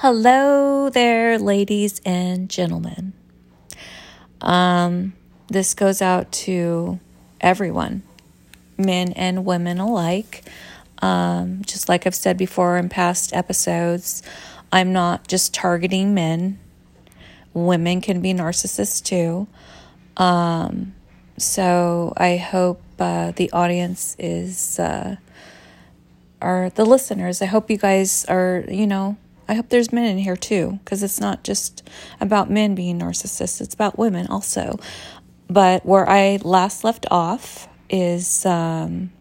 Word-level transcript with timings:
Hello 0.00 0.90
there, 0.90 1.38
ladies 1.38 2.02
and 2.04 2.50
gentlemen. 2.50 3.14
Um, 4.42 5.14
this 5.48 5.72
goes 5.72 6.02
out 6.02 6.30
to 6.32 7.00
everyone, 7.40 8.02
men 8.76 9.14
and 9.14 9.46
women 9.46 9.80
alike. 9.80 10.44
Um, 10.98 11.62
just 11.64 11.88
like 11.88 12.06
I've 12.06 12.14
said 12.14 12.36
before 12.36 12.76
in 12.76 12.90
past 12.90 13.32
episodes, 13.32 14.22
I'm 14.70 14.92
not 14.92 15.28
just 15.28 15.54
targeting 15.54 16.12
men. 16.12 16.58
Women 17.54 18.02
can 18.02 18.20
be 18.20 18.34
narcissists 18.34 19.02
too. 19.02 19.48
Um, 20.18 20.94
so 21.38 22.12
I 22.18 22.36
hope 22.36 22.82
uh, 22.98 23.30
the 23.30 23.50
audience 23.50 24.14
is, 24.18 24.78
uh, 24.78 25.16
are 26.42 26.68
the 26.68 26.84
listeners. 26.84 27.40
I 27.40 27.46
hope 27.46 27.70
you 27.70 27.78
guys 27.78 28.26
are, 28.26 28.62
you 28.68 28.86
know, 28.86 29.16
I 29.48 29.54
hope 29.54 29.68
there's 29.68 29.92
men 29.92 30.04
in 30.04 30.18
here 30.18 30.36
too, 30.36 30.80
because 30.84 31.02
it's 31.02 31.20
not 31.20 31.44
just 31.44 31.88
about 32.20 32.50
men 32.50 32.74
being 32.74 32.98
narcissists, 32.98 33.60
it's 33.60 33.74
about 33.74 33.98
women 33.98 34.26
also. 34.26 34.78
But 35.48 35.86
where 35.86 36.08
I 36.08 36.38
last 36.42 36.82
left 36.82 37.06
off 37.10 37.68
is 37.88 38.44
um, 38.44 39.12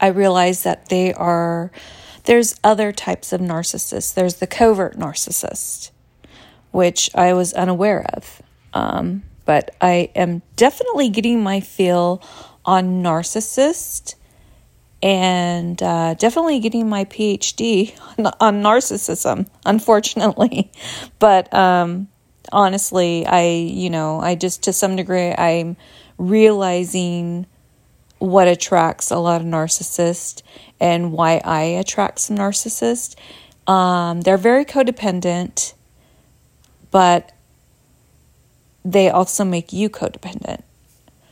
I 0.00 0.08
realized 0.08 0.64
that 0.64 0.88
they 0.88 1.12
are, 1.12 1.70
there's 2.24 2.58
other 2.64 2.90
types 2.90 3.32
of 3.32 3.40
narcissists. 3.40 4.14
There's 4.14 4.36
the 4.36 4.46
covert 4.46 4.96
narcissist, 4.96 5.90
which 6.72 7.10
I 7.14 7.32
was 7.34 7.52
unaware 7.52 8.04
of. 8.14 8.42
Um, 8.72 9.22
but 9.44 9.74
I 9.80 10.10
am 10.14 10.42
definitely 10.56 11.08
getting 11.08 11.42
my 11.42 11.60
feel 11.60 12.22
on 12.64 13.02
narcissist 13.02 14.14
and 15.02 15.82
uh, 15.82 16.14
definitely 16.14 16.60
getting 16.60 16.88
my 16.88 17.04
PhD 17.06 17.98
on, 18.18 18.32
on 18.40 18.62
narcissism, 18.62 19.48
unfortunately. 19.64 20.70
But 21.18 21.52
um, 21.52 22.08
honestly, 22.50 23.26
I, 23.26 23.44
you 23.44 23.90
know, 23.90 24.20
I 24.20 24.34
just 24.34 24.62
to 24.64 24.72
some 24.72 24.96
degree, 24.96 25.32
I'm 25.32 25.76
realizing 26.16 27.46
what 28.18 28.48
attracts 28.48 29.10
a 29.10 29.18
lot 29.18 29.40
of 29.40 29.46
narcissists 29.46 30.42
and 30.78 31.12
why 31.12 31.40
I 31.44 31.62
attract 31.62 32.20
some 32.20 32.36
narcissists. 32.36 33.16
Um, 33.70 34.22
they're 34.22 34.38
very 34.38 34.64
codependent, 34.64 35.74
but 36.90 37.32
they 38.84 39.10
also 39.10 39.44
make 39.44 39.72
you 39.72 39.88
codependent. 39.90 40.62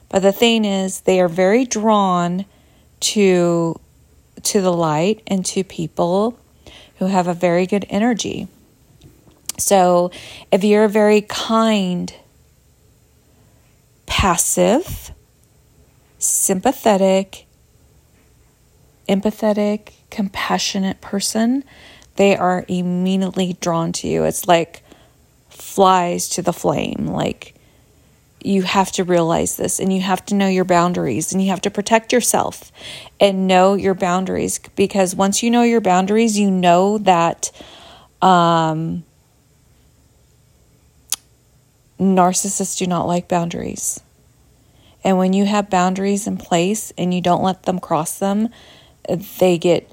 But 0.09 0.21
the 0.21 0.33
thing 0.33 0.65
is, 0.65 1.01
they 1.01 1.21
are 1.21 1.29
very 1.29 1.65
drawn 1.65 2.47
to 3.01 3.79
to 4.43 4.61
the 4.61 4.73
light 4.73 5.23
and 5.27 5.45
to 5.45 5.65
people 5.65 6.39
who 6.97 7.07
have 7.07 7.27
a 7.27 7.35
very 7.35 7.67
good 7.67 7.87
energy. 7.89 8.49
So, 9.59 10.13
if 10.53 10.63
you're 10.63 10.85
a 10.85 10.89
very 10.89 11.23
kind, 11.23 12.15
passive, 14.07 15.11
sympathetic, 16.19 17.47
empathetic, 19.09 19.95
compassionate 20.11 21.01
person, 21.01 21.65
they 22.17 22.37
are 22.37 22.65
immediately 22.69 23.55
drawn 23.61 23.93
to 23.95 24.09
you. 24.09 24.25
It's 24.25 24.47
like 24.47 24.83
flies 25.49 26.29
to 26.31 26.43
the 26.43 26.53
flame. 26.53 27.07
Like 27.07 27.55
you 28.41 28.63
have 28.63 28.93
to 28.93 29.05
realize 29.05 29.57
this 29.57 29.81
and 29.81 29.93
you 29.93 30.01
have 30.01 30.25
to 30.27 30.35
know 30.35 30.49
your 30.49 30.65
boundaries 30.65 31.33
and 31.33 31.43
you 31.43 31.51
have 31.51 31.61
to 31.63 31.71
protect 31.71 32.13
yourself 32.13 32.71
and 33.19 33.47
know 33.47 33.75
your 33.75 33.95
boundaries 33.95 34.61
because 34.77 35.15
once 35.15 35.43
you 35.43 35.51
know 35.51 35.63
your 35.63 35.81
boundaries, 35.81 36.39
you 36.39 36.51
know 36.51 36.99
that 36.99 37.51
um, 38.23 39.05
narcissists 41.99 42.79
do 42.79 42.87
not 42.87 43.07
like 43.07 43.29
boundaries. 43.29 44.01
And 45.05 45.19
when 45.19 45.33
you 45.33 45.47
have 45.47 45.71
boundaries 45.71 46.27
in 46.27 46.37
place 46.37 46.93
and 46.99 47.13
you 47.15 47.21
don't 47.21 47.43
let 47.43 47.65
them 47.65 47.79
cross 47.79 48.19
them, 48.19 48.51
they 49.39 49.59
get 49.59 49.91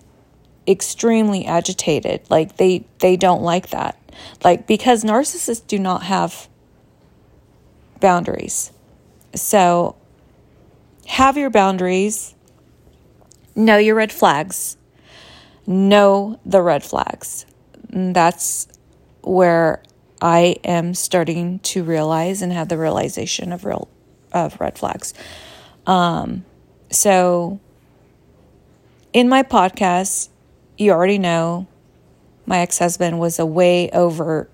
extremely 0.68 1.46
agitated. 1.46 2.22
Like 2.30 2.58
they 2.58 2.86
they 3.00 3.16
don't 3.16 3.41
like 3.41 3.70
that. 3.70 3.97
Like 4.44 4.68
because 4.68 5.03
narcissists 5.03 5.66
do 5.66 5.80
not 5.80 6.03
have 6.03 6.47
boundaries. 8.00 8.72
So 9.34 9.96
have 11.08 11.38
your 11.38 11.50
boundaries, 11.50 12.36
know 13.56 13.78
your 13.78 13.96
red 13.96 14.12
flags, 14.12 14.78
know 15.68 16.40
the 16.46 16.62
red 16.62 16.84
flags. 16.84 17.46
That's 17.90 18.68
where 19.22 19.82
I 20.22 20.58
am 20.64 20.94
starting 20.94 21.60
to 21.60 21.84
realize 21.84 22.42
and 22.42 22.52
have 22.52 22.70
the 22.70 22.78
realization 22.78 23.52
of 23.52 23.66
real 23.66 23.88
of 24.32 24.60
red 24.60 24.78
flags. 24.78 25.14
Um, 25.88 26.46
so 26.90 27.60
in 29.14 29.30
my 29.30 29.44
podcast, 29.44 30.30
you 30.78 30.92
already 30.92 31.18
know 31.18 31.68
my 32.46 32.60
ex-husband 32.60 33.20
was 33.20 33.40
a 33.40 33.46
way 33.46 33.90
over 33.92 34.50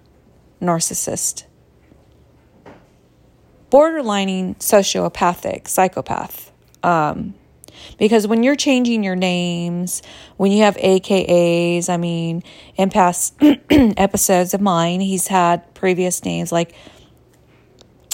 narcissist 0.62 1.46
borderlining 3.72 4.58
sociopathic, 4.58 5.68
psychopath. 5.68 6.52
Um, 6.84 7.34
because 7.98 8.28
when 8.28 8.44
you're 8.44 8.56
changing 8.56 9.04
your 9.04 9.16
names, 9.16 10.02
when 10.38 10.52
you 10.52 10.64
have 10.64 10.76
AKAs, 10.78 11.90
I 11.90 11.98
mean, 11.98 12.44
in 12.76 12.90
past 12.90 13.36
episodes 13.72 14.54
of 14.54 14.62
mine, 14.62 15.02
he's 15.02 15.28
had 15.28 15.74
previous 15.74 16.24
names 16.24 16.52
like 16.52 16.76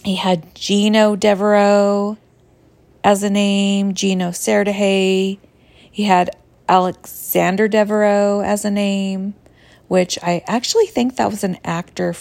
he 0.03 0.15
had 0.15 0.55
Gino 0.55 1.15
Devereaux 1.15 2.17
as 3.03 3.23
a 3.23 3.29
name, 3.29 3.93
Gino 3.93 4.29
Serdahay. 4.29 5.39
He 5.91 6.03
had 6.03 6.29
Alexander 6.69 7.67
Devereaux 7.67 8.41
as 8.41 8.63
a 8.63 8.71
name, 8.71 9.33
which 9.87 10.19
I 10.21 10.43
actually 10.47 10.85
think 10.85 11.15
that 11.15 11.29
was 11.29 11.43
an 11.43 11.57
actor 11.63 12.13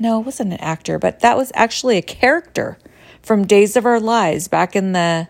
no, 0.00 0.18
it 0.18 0.24
wasn't 0.24 0.54
an 0.54 0.60
actor, 0.60 0.98
but 0.98 1.20
that 1.20 1.36
was 1.36 1.52
actually 1.54 1.98
a 1.98 2.02
character 2.02 2.78
from 3.22 3.46
Days 3.46 3.76
of 3.76 3.84
Our 3.84 4.00
Lives 4.00 4.48
back 4.48 4.74
in 4.74 4.92
the 4.92 5.28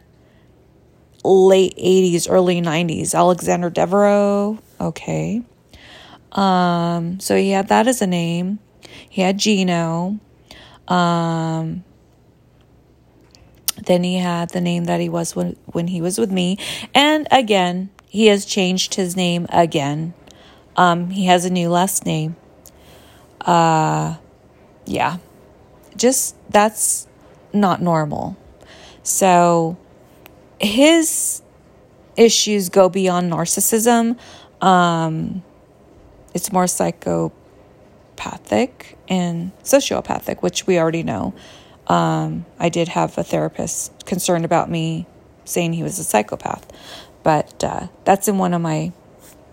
late 1.25 1.77
80s, 1.77 2.29
early 2.31 2.63
90s. 2.63 3.13
Alexander 3.13 3.69
Devereaux. 3.69 4.59
Okay. 4.81 5.43
Um, 6.33 7.19
so 7.19 7.37
he 7.37 7.51
had 7.51 7.67
that 7.67 7.89
as 7.89 8.01
a 8.01 8.07
name. 8.07 8.61
He 9.09 9.23
had 9.23 9.39
Gino. 9.39 10.21
Um, 10.87 11.83
then 13.85 14.05
he 14.05 14.19
had 14.19 14.51
the 14.51 14.61
name 14.61 14.85
that 14.85 15.01
he 15.01 15.09
was 15.09 15.35
when, 15.35 15.57
when 15.67 15.89
he 15.89 16.01
was 16.01 16.17
with 16.17 16.31
me. 16.31 16.59
And 16.95 17.27
again, 17.33 17.91
he 18.09 18.27
has 18.27 18.45
changed 18.45 18.95
his 18.95 19.17
name 19.17 19.47
again. 19.51 20.15
Um, 20.77 21.11
he 21.11 21.27
has 21.27 21.45
a 21.45 21.51
new 21.51 21.69
last 21.69 22.07
name. 22.07 22.37
Uh, 23.41 24.17
yeah, 24.91 25.19
just 25.97 26.37
that's 26.51 27.07
not 27.53 27.81
normal. 27.81 28.37
So 29.05 29.79
his 30.61 31.43
issues 32.17 32.69
go 32.69 32.89
beyond 32.89 33.33
narcissism. 33.33 34.19
Um, 34.61 35.45
it's 36.35 36.53
more 36.53 36.67
psychopathic 36.67 38.99
and 39.09 39.53
sociopathic, 39.63 40.43
which 40.43 40.67
we 40.67 40.77
already 40.79 41.05
know. 41.05 41.35
Um, 41.87 42.45
I 42.59 42.69
did 42.69 42.89
have 42.89 43.17
a 43.17 43.23
therapist 43.23 43.93
concerned 44.07 44.45
about 44.45 44.69
me 44.69 45.07
saying 45.45 45.75
he 45.75 45.85
was 45.85 46.01
a 46.01 46.05
psychopath, 46.05 46.67
but 47.23 47.65
uh, 47.65 47.87
that's 48.05 48.29
in 48.29 48.37
one 48.39 48.55
of 48.55 48.61
my 48.61 48.93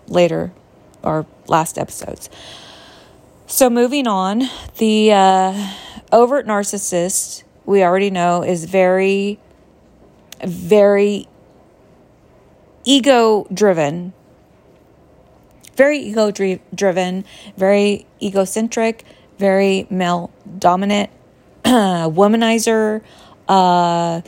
later 0.08 0.52
or 1.02 1.26
last 1.46 1.78
episodes. 1.78 2.28
So, 3.50 3.70
moving 3.70 4.06
on, 4.06 4.42
the 4.76 5.10
uh, 5.10 5.72
overt 6.12 6.46
narcissist, 6.46 7.44
we 7.64 7.82
already 7.82 8.10
know, 8.10 8.42
is 8.42 8.66
very, 8.66 9.38
very 10.44 11.26
ego 12.84 13.46
driven. 13.50 14.12
Very 15.76 15.98
ego 15.98 16.30
driven, 16.74 17.24
very 17.56 18.04
egocentric, 18.22 19.06
very 19.38 19.86
male 19.88 20.30
dominant, 20.58 21.08
womanizer, 21.64 23.00
uh, 23.48 24.20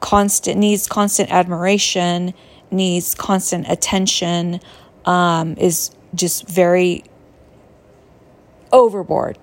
constant 0.00 0.58
needs 0.58 0.86
constant 0.86 1.30
admiration, 1.32 2.34
needs 2.70 3.14
constant 3.14 3.66
attention, 3.70 4.60
um, 5.06 5.56
is 5.56 5.90
just 6.14 6.46
very 6.46 7.02
overboard. 8.72 9.38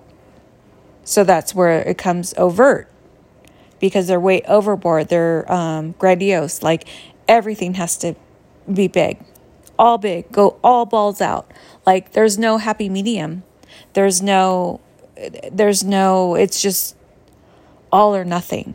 So 1.04 1.24
that's 1.24 1.54
where 1.54 1.80
it 1.80 1.98
comes 1.98 2.34
overt 2.36 2.88
because 3.80 4.06
they're 4.06 4.20
way 4.20 4.42
overboard. 4.42 5.08
They're 5.08 5.50
um, 5.50 5.92
grandiose. 5.92 6.62
Like 6.62 6.86
everything 7.26 7.74
has 7.74 7.96
to 7.98 8.14
be 8.72 8.88
big 8.88 9.18
all 9.80 9.96
big, 9.96 10.30
go 10.30 10.58
all 10.62 10.84
balls 10.84 11.22
out. 11.22 11.50
Like 11.86 12.12
there's 12.12 12.36
no 12.38 12.58
happy 12.58 12.90
medium. 12.90 13.44
There's 13.94 14.20
no 14.20 14.80
there's 15.50 15.82
no 15.82 16.34
it's 16.34 16.60
just 16.60 16.94
all 17.90 18.14
or 18.14 18.24
nothing. 18.24 18.74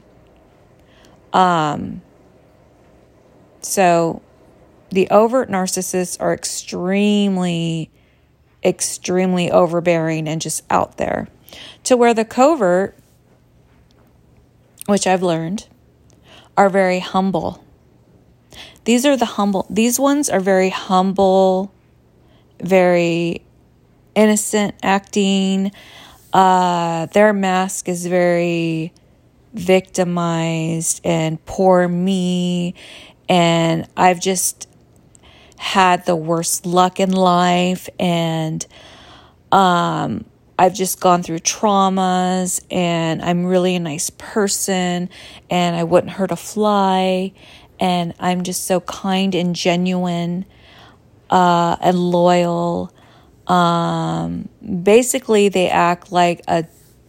Um 1.32 2.02
so 3.62 4.24
the 4.90 5.08
overt 5.12 5.48
narcissists 5.48 6.18
are 6.20 6.34
extremely 6.34 7.92
extremely 8.66 9.52
overbearing 9.52 10.28
and 10.28 10.42
just 10.42 10.64
out 10.70 10.98
there. 10.98 11.28
To 11.84 11.96
where 11.96 12.14
the 12.14 12.26
covert 12.26 12.98
which 14.88 15.08
I've 15.08 15.24
learned 15.24 15.68
are 16.58 16.70
very 16.70 17.00
humble. 17.00 17.64
These 18.86 19.06
are 19.06 19.18
the 19.18 19.26
humble 19.26 19.66
these 19.70 20.00
ones 20.00 20.30
are 20.30 20.40
very 20.40 20.70
humble, 20.70 21.72
very 22.62 23.42
innocent 24.14 24.76
acting. 24.84 25.72
Uh, 26.32 27.08
their 27.08 27.34
mask 27.34 27.90
is 27.90 28.06
very 28.06 28.94
victimized 29.54 31.02
and 31.04 31.44
poor 31.46 31.88
me. 31.88 32.76
And 33.28 33.88
I've 33.98 34.20
just 34.20 34.68
had 35.58 36.06
the 36.06 36.16
worst 36.16 36.66
luck 36.66 37.00
in 37.00 37.12
life. 37.12 37.90
And 38.00 38.66
um, 39.52 40.26
I've 40.58 40.74
just 40.74 41.00
gone 41.00 41.24
through 41.24 41.40
traumas 41.40 42.64
and 42.72 43.22
I'm 43.22 43.46
really 43.46 43.76
a 43.76 43.80
nice 43.80 44.10
person 44.10 45.10
and 45.50 45.76
I 45.76 45.84
wouldn't 45.84 46.14
hurt 46.14 46.32
a 46.32 46.36
fly. 46.36 47.34
And 47.80 48.14
I'm 48.20 48.44
just 48.44 48.66
so 48.66 48.80
kind 48.82 49.36
and 49.36 49.56
genuine 49.56 50.46
uh, 51.30 51.76
and 51.82 51.98
loyal 51.98 52.92
um, 53.48 54.50
basically, 54.84 55.50
they 55.50 55.70
act 55.70 56.12
like 56.12 56.42
a 56.48 56.66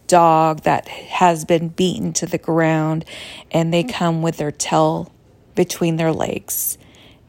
dog 0.07 0.61
that 0.61 0.87
has 0.87 1.45
been 1.45 1.69
beaten 1.69 2.13
to 2.13 2.25
the 2.25 2.37
ground 2.37 3.03
and 3.51 3.73
they 3.73 3.83
come 3.83 4.21
with 4.21 4.37
their 4.37 4.51
tail 4.51 5.11
between 5.55 5.97
their 5.97 6.13
legs. 6.13 6.77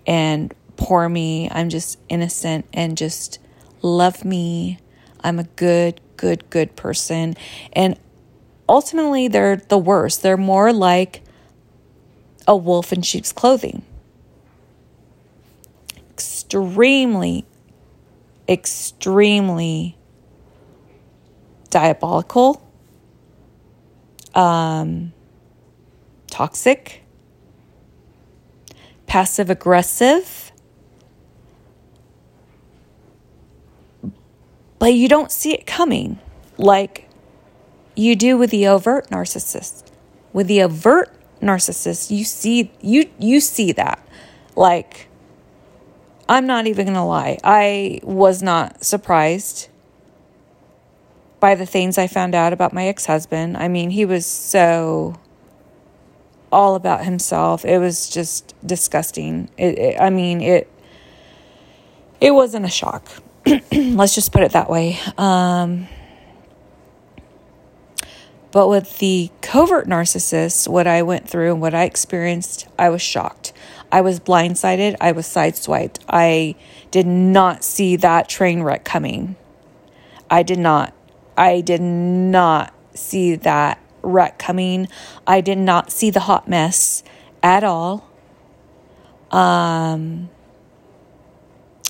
And 0.07 0.55
poor 0.79 1.09
me, 1.09 1.51
I'm 1.51 1.69
just 1.69 1.99
innocent 2.09 2.65
and 2.73 2.97
just 2.97 3.39
love 3.83 4.25
me. 4.25 4.79
I'm 5.21 5.39
a 5.39 5.45
good, 5.45 6.01
good, 6.17 6.49
good 6.49 6.75
person. 6.75 7.37
And 7.75 7.99
ultimately, 8.67 9.29
they're 9.29 9.57
the 9.57 9.77
worst. 9.77 10.23
They're 10.23 10.39
more 10.39 10.73
like 10.73 11.23
a 12.47 12.57
wolf 12.57 12.93
in 12.95 13.03
sheep's 13.03 13.33
clothing. 13.33 13.83
Extremely 16.11 17.45
extremely 18.49 19.97
diabolical, 21.71 22.67
um, 24.35 25.13
toxic, 26.31 27.03
passive 29.07 29.51
aggressive. 29.51 30.48
But 34.79 34.95
you 34.95 35.09
don't 35.09 35.33
see 35.33 35.53
it 35.53 35.67
coming 35.67 36.19
like 36.57 37.09
you 37.95 38.15
do 38.15 38.37
with 38.37 38.51
the 38.51 38.67
overt 38.69 39.09
narcissist. 39.11 39.91
With 40.33 40.47
the 40.47 40.63
overt 40.63 41.13
narcissist, 41.41 42.11
you 42.11 42.25
see 42.25 42.73
you 42.81 43.11
you 43.19 43.41
see 43.41 43.73
that. 43.73 44.07
Like 44.55 45.09
I'm 46.29 46.47
not 46.47 46.67
even 46.67 46.87
going 46.87 46.95
to 46.95 47.03
lie. 47.03 47.39
I 47.43 48.01
was 48.03 48.43
not 48.43 48.85
surprised 48.85 49.69
by 51.41 51.55
the 51.55 51.65
things 51.65 51.97
I 51.97 52.07
found 52.07 52.35
out 52.35 52.53
about 52.53 52.73
my 52.73 52.87
ex 52.87 53.07
husband. 53.07 53.57
I 53.57 53.69
mean, 53.69 53.91
he 53.91 54.05
was 54.05 54.27
so 54.27 55.19
all 56.53 56.75
about 56.75 57.05
himself. 57.05 57.65
It 57.65 57.79
was 57.79 58.11
just 58.11 58.55
disgusting. 58.67 59.49
It, 59.57 59.79
it, 59.79 60.01
I 60.01 60.11
mean, 60.11 60.41
it 60.41 60.71
it 62.21 62.33
wasn't 62.33 62.67
a 62.67 62.71
shock. 62.71 63.09
Let's 63.73 64.15
just 64.15 64.33
put 64.33 64.43
it 64.43 64.53
that 64.53 64.69
way. 64.69 64.99
Um, 65.17 65.89
but 68.51 68.69
with 68.69 68.99
the 68.99 69.31
covert 69.41 69.87
narcissist, 69.87 70.69
what 70.69 70.87
I 70.87 71.03
went 71.03 71.29
through 71.29 71.53
and 71.53 71.61
what 71.61 71.75
I 71.75 71.85
experienced, 71.85 72.67
I 72.79 72.89
was 72.89 73.03
shocked. 73.03 73.53
I 73.91 74.01
was 74.01 74.21
blindsided. 74.21 74.97
I 75.01 75.13
was 75.13 75.27
sideswiped. 75.27 76.01
I 76.09 76.57
did 76.91 77.07
not 77.07 77.65
see 77.65 77.97
that 77.97 78.29
train 78.29 78.63
wreck 78.63 78.85
coming. 78.85 79.37
I 80.31 80.43
did 80.43 80.59
not. 80.59 80.93
I 81.37 81.61
did 81.61 81.81
not 81.81 82.75
see 82.95 83.35
that 83.37 83.81
wreck 84.03 84.39
coming. 84.39 84.89
I 85.27 85.41
did 85.41 85.59
not 85.59 85.91
see 85.91 86.11
the 86.11 86.21
hot 86.21 86.49
mess 86.49 87.03
at 87.43 87.65
all. 87.65 88.09
Um, 89.31 90.31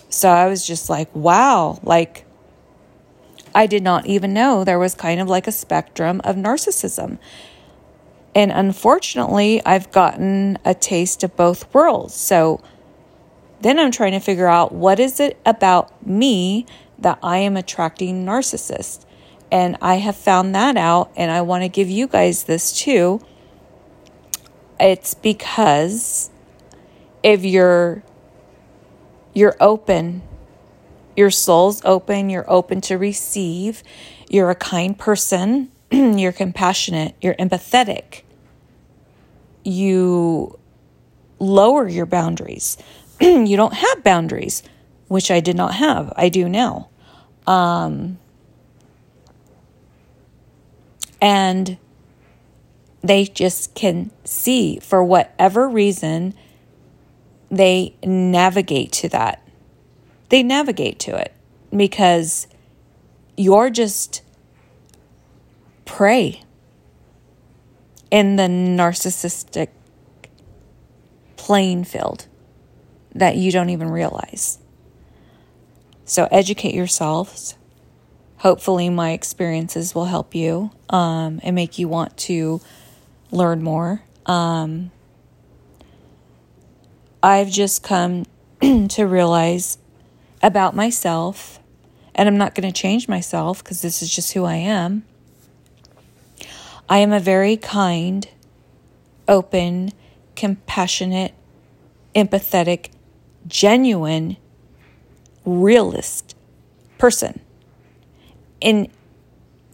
so 0.08 0.28
I 0.30 0.46
was 0.46 0.66
just 0.66 0.88
like, 0.88 1.14
wow, 1.14 1.78
like, 1.82 2.24
I 3.54 3.66
did 3.66 3.82
not 3.82 4.06
even 4.06 4.32
know 4.32 4.64
there 4.64 4.78
was 4.78 4.94
kind 4.94 5.20
of 5.20 5.28
like 5.28 5.46
a 5.46 5.52
spectrum 5.52 6.20
of 6.24 6.36
narcissism. 6.36 7.18
And 8.34 8.52
unfortunately, 8.52 9.62
I've 9.64 9.90
gotten 9.90 10.58
a 10.64 10.74
taste 10.74 11.24
of 11.24 11.36
both 11.36 11.72
worlds. 11.74 12.14
So 12.14 12.60
then 13.60 13.78
I'm 13.78 13.90
trying 13.90 14.12
to 14.12 14.20
figure 14.20 14.46
out 14.46 14.72
what 14.72 15.00
is 15.00 15.18
it 15.18 15.38
about 15.44 16.06
me 16.06 16.66
that 16.98 17.18
I 17.22 17.38
am 17.38 17.56
attracting 17.56 18.24
narcissists. 18.24 19.04
And 19.50 19.76
I 19.80 19.96
have 19.96 20.16
found 20.16 20.54
that 20.54 20.76
out 20.76 21.10
and 21.16 21.30
I 21.30 21.40
want 21.40 21.62
to 21.64 21.68
give 21.68 21.88
you 21.88 22.06
guys 22.06 22.44
this 22.44 22.78
too. 22.78 23.20
It's 24.78 25.14
because 25.14 26.30
if 27.22 27.44
you're 27.44 28.02
you're 29.38 29.56
open, 29.60 30.20
your 31.16 31.30
soul's 31.30 31.80
open, 31.84 32.28
you're 32.28 32.50
open 32.50 32.80
to 32.80 32.98
receive, 32.98 33.84
you're 34.28 34.50
a 34.50 34.54
kind 34.56 34.98
person, 34.98 35.70
you're 35.92 36.32
compassionate, 36.32 37.14
you're 37.20 37.36
empathetic, 37.36 38.22
you 39.62 40.58
lower 41.38 41.86
your 41.88 42.04
boundaries. 42.04 42.76
you 43.20 43.56
don't 43.56 43.74
have 43.74 44.02
boundaries, 44.02 44.64
which 45.06 45.30
I 45.30 45.38
did 45.38 45.54
not 45.54 45.74
have. 45.74 46.12
I 46.16 46.30
do 46.30 46.48
now. 46.48 46.88
Um, 47.46 48.18
and 51.20 51.78
they 53.02 53.24
just 53.24 53.76
can 53.76 54.10
see 54.24 54.80
for 54.80 55.04
whatever 55.04 55.68
reason 55.68 56.34
they 57.50 57.94
navigate 58.04 58.92
to 58.92 59.08
that. 59.10 59.42
They 60.28 60.42
navigate 60.42 60.98
to 61.00 61.16
it 61.16 61.32
because 61.74 62.46
you're 63.36 63.70
just 63.70 64.22
prey 65.84 66.42
in 68.10 68.36
the 68.36 68.44
narcissistic 68.44 69.68
playing 71.36 71.84
field 71.84 72.26
that 73.14 73.36
you 73.36 73.50
don't 73.50 73.70
even 73.70 73.88
realize. 73.90 74.58
So, 76.04 76.28
educate 76.30 76.74
yourselves. 76.74 77.54
Hopefully, 78.38 78.88
my 78.88 79.12
experiences 79.12 79.94
will 79.94 80.06
help 80.06 80.34
you 80.34 80.70
um, 80.88 81.40
and 81.42 81.54
make 81.54 81.78
you 81.78 81.88
want 81.88 82.16
to 82.18 82.60
learn 83.30 83.62
more. 83.62 84.02
Um, 84.26 84.90
I've 87.22 87.50
just 87.50 87.82
come 87.82 88.26
to 88.60 89.04
realize 89.04 89.78
about 90.42 90.76
myself, 90.76 91.58
and 92.14 92.28
I'm 92.28 92.36
not 92.36 92.54
going 92.54 92.70
to 92.70 92.80
change 92.80 93.08
myself 93.08 93.62
because 93.62 93.82
this 93.82 94.02
is 94.02 94.14
just 94.14 94.32
who 94.32 94.44
I 94.44 94.54
am. 94.54 95.04
I 96.88 96.98
am 96.98 97.12
a 97.12 97.20
very 97.20 97.56
kind, 97.56 98.26
open, 99.26 99.90
compassionate, 100.36 101.34
empathetic, 102.14 102.90
genuine, 103.46 104.36
realist 105.44 106.36
person. 106.98 107.40
In 108.60 108.90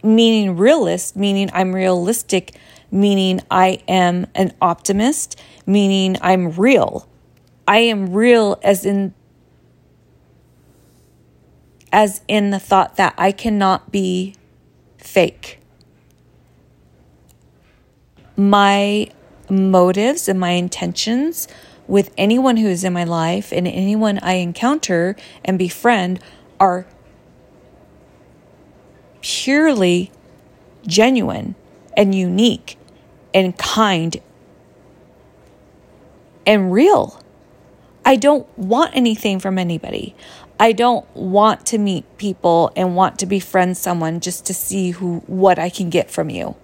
meaning 0.03 0.57
realist, 0.57 1.15
meaning 1.15 1.49
I'm 1.53 1.73
realistic, 1.73 2.55
meaning 2.89 3.41
I 3.51 3.83
am 3.87 4.27
an 4.33 4.53
optimist, 4.61 5.39
meaning 5.65 6.17
I'm 6.21 6.51
real. 6.51 7.07
I 7.67 7.79
am 7.79 8.13
real 8.13 8.59
as 8.63 8.85
in 8.85 9.13
as 11.91 12.21
in 12.27 12.49
the 12.49 12.59
thought 12.59 12.97
that 12.97 13.13
I 13.17 13.31
cannot 13.31 13.91
be 13.91 14.35
fake 14.97 15.59
my 18.35 19.09
motives 19.49 20.27
and 20.27 20.39
my 20.39 20.51
intentions 20.51 21.47
with 21.87 22.11
anyone 22.17 22.57
who 22.57 22.67
is 22.67 22.83
in 22.83 22.93
my 22.93 23.03
life 23.03 23.53
and 23.53 23.67
anyone 23.67 24.19
I 24.19 24.33
encounter 24.33 25.15
and 25.43 25.57
befriend 25.57 26.19
are 26.59 26.85
purely 29.21 30.11
genuine 30.87 31.55
and 31.95 32.13
unique 32.13 32.77
and 33.33 33.57
kind 33.57 34.21
and 36.45 36.71
real. 36.71 37.19
I 38.05 38.15
don't 38.15 38.47
want 38.57 38.95
anything 38.95 39.39
from 39.39 39.57
anybody. 39.57 40.15
I 40.59 40.71
don't 40.71 41.05
want 41.15 41.65
to 41.67 41.77
meet 41.77 42.05
people 42.17 42.71
and 42.75 42.95
want 42.95 43.19
to 43.19 43.25
befriend 43.25 43.77
someone 43.77 44.19
just 44.19 44.45
to 44.45 44.53
see 44.53 44.91
who 44.91 45.23
what 45.27 45.57
I 45.57 45.69
can 45.69 45.89
get 45.89 46.11
from 46.11 46.29
you. 46.29 46.55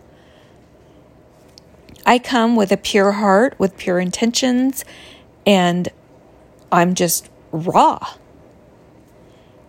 I 2.05 2.19
come 2.19 2.55
with 2.55 2.71
a 2.71 2.77
pure 2.77 3.13
heart, 3.13 3.59
with 3.59 3.77
pure 3.77 3.99
intentions, 3.99 4.85
and 5.45 5.89
I'm 6.71 6.93
just 6.93 7.29
raw. 7.51 8.15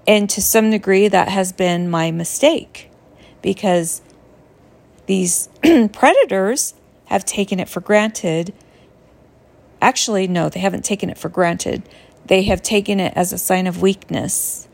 And 0.07 0.29
to 0.31 0.43
some 0.43 0.71
degree, 0.71 1.09
that 1.09 1.29
has 1.29 1.53
been 1.53 1.91
my 1.91 2.11
mistake 2.11 2.91
because 3.41 4.03
these 5.07 5.49
predators 5.93 6.75
have 7.07 7.25
taken 7.25 7.61
it 7.61 7.69
for 7.69 7.81
granted. 7.81 8.55
Actually, 9.83 10.29
no, 10.29 10.49
they 10.49 10.61
haven't 10.61 10.85
taken 10.85 11.11
it 11.11 11.19
for 11.19 11.29
granted. 11.29 11.83
They 12.25 12.45
have 12.45 12.63
taken 12.63 13.01
it 13.01 13.13
as 13.17 13.33
a 13.33 13.39
sign 13.39 13.67
of 13.67 13.83
weakness 13.83 14.69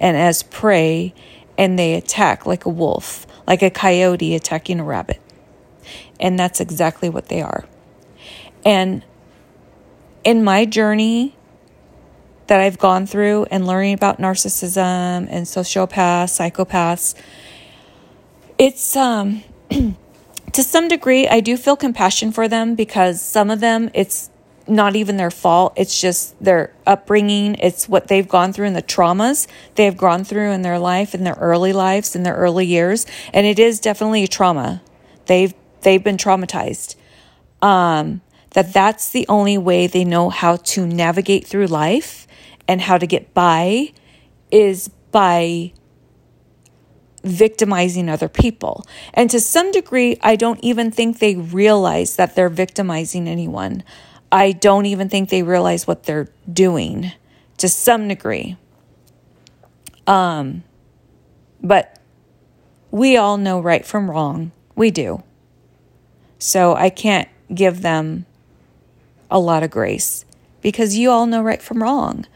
and 0.00 0.16
as 0.16 0.42
prey, 0.42 1.14
and 1.56 1.78
they 1.78 1.94
attack 1.94 2.44
like 2.44 2.64
a 2.64 2.68
wolf, 2.68 3.24
like 3.46 3.62
a 3.62 3.70
coyote 3.70 4.34
attacking 4.34 4.80
a 4.80 4.84
rabbit. 4.84 5.20
And 6.18 6.36
that's 6.36 6.60
exactly 6.60 7.08
what 7.08 7.28
they 7.28 7.40
are. 7.40 7.66
And 8.64 9.04
in 10.24 10.42
my 10.42 10.64
journey 10.64 11.36
that 12.48 12.60
I've 12.60 12.78
gone 12.78 13.06
through 13.06 13.46
and 13.52 13.64
learning 13.64 13.94
about 13.94 14.18
narcissism 14.18 15.28
and 15.30 15.46
sociopaths, 15.46 16.34
psychopaths, 16.34 17.14
it's 18.58 18.96
um 18.96 19.44
to 20.52 20.62
some 20.64 20.88
degree 20.88 21.28
I 21.28 21.38
do 21.38 21.56
feel 21.56 21.76
compassion 21.76 22.32
for 22.32 22.48
them 22.48 22.74
because 22.74 23.20
some 23.22 23.50
of 23.50 23.60
them 23.60 23.90
it's 23.94 24.30
not 24.68 24.96
even 24.96 25.16
their 25.16 25.30
fault. 25.30 25.72
It's 25.76 26.00
just 26.00 26.42
their 26.42 26.74
upbringing. 26.86 27.56
It's 27.56 27.88
what 27.88 28.08
they've 28.08 28.28
gone 28.28 28.52
through 28.52 28.66
and 28.66 28.76
the 28.76 28.82
traumas 28.82 29.46
they've 29.74 29.96
gone 29.96 30.24
through 30.24 30.52
in 30.52 30.62
their 30.62 30.78
life, 30.78 31.14
in 31.14 31.24
their 31.24 31.34
early 31.34 31.72
lives, 31.72 32.14
in 32.14 32.22
their 32.22 32.34
early 32.34 32.66
years. 32.66 33.06
And 33.32 33.46
it 33.46 33.58
is 33.58 33.80
definitely 33.80 34.24
a 34.24 34.28
trauma. 34.28 34.82
They've 35.26 35.54
they've 35.82 36.02
been 36.02 36.16
traumatized. 36.16 36.96
Um, 37.62 38.20
that 38.50 38.72
that's 38.72 39.10
the 39.10 39.26
only 39.28 39.58
way 39.58 39.86
they 39.86 40.04
know 40.04 40.30
how 40.30 40.56
to 40.56 40.86
navigate 40.86 41.46
through 41.46 41.66
life 41.66 42.26
and 42.66 42.80
how 42.80 42.98
to 42.98 43.06
get 43.06 43.34
by 43.34 43.92
is 44.50 44.88
by 45.10 45.72
victimizing 47.24 48.08
other 48.08 48.28
people. 48.28 48.86
And 49.12 49.30
to 49.30 49.40
some 49.40 49.70
degree, 49.72 50.18
I 50.22 50.36
don't 50.36 50.60
even 50.62 50.90
think 50.90 51.18
they 51.18 51.36
realize 51.36 52.16
that 52.16 52.34
they're 52.34 52.48
victimizing 52.48 53.28
anyone. 53.28 53.82
I 54.30 54.52
don't 54.52 54.86
even 54.86 55.08
think 55.08 55.30
they 55.30 55.42
realize 55.42 55.86
what 55.86 56.04
they're 56.04 56.28
doing 56.52 57.12
to 57.58 57.68
some 57.68 58.08
degree. 58.08 58.56
Um, 60.06 60.64
but 61.62 61.98
we 62.90 63.16
all 63.16 63.36
know 63.36 63.60
right 63.60 63.84
from 63.84 64.10
wrong. 64.10 64.52
We 64.74 64.90
do. 64.90 65.22
So 66.38 66.74
I 66.74 66.90
can't 66.90 67.28
give 67.52 67.82
them 67.82 68.26
a 69.30 69.38
lot 69.38 69.62
of 69.62 69.70
grace 69.70 70.24
because 70.62 70.96
you 70.96 71.10
all 71.10 71.26
know 71.26 71.42
right 71.42 71.60
from 71.60 71.82
wrong. 71.82 72.26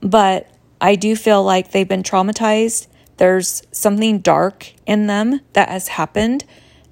But 0.00 0.48
I 0.80 0.94
do 0.94 1.16
feel 1.16 1.42
like 1.42 1.72
they've 1.72 1.88
been 1.88 2.02
traumatized. 2.02 2.86
There's 3.16 3.62
something 3.72 4.20
dark 4.20 4.72
in 4.86 5.06
them 5.06 5.40
that 5.54 5.68
has 5.68 5.88
happened, 5.88 6.44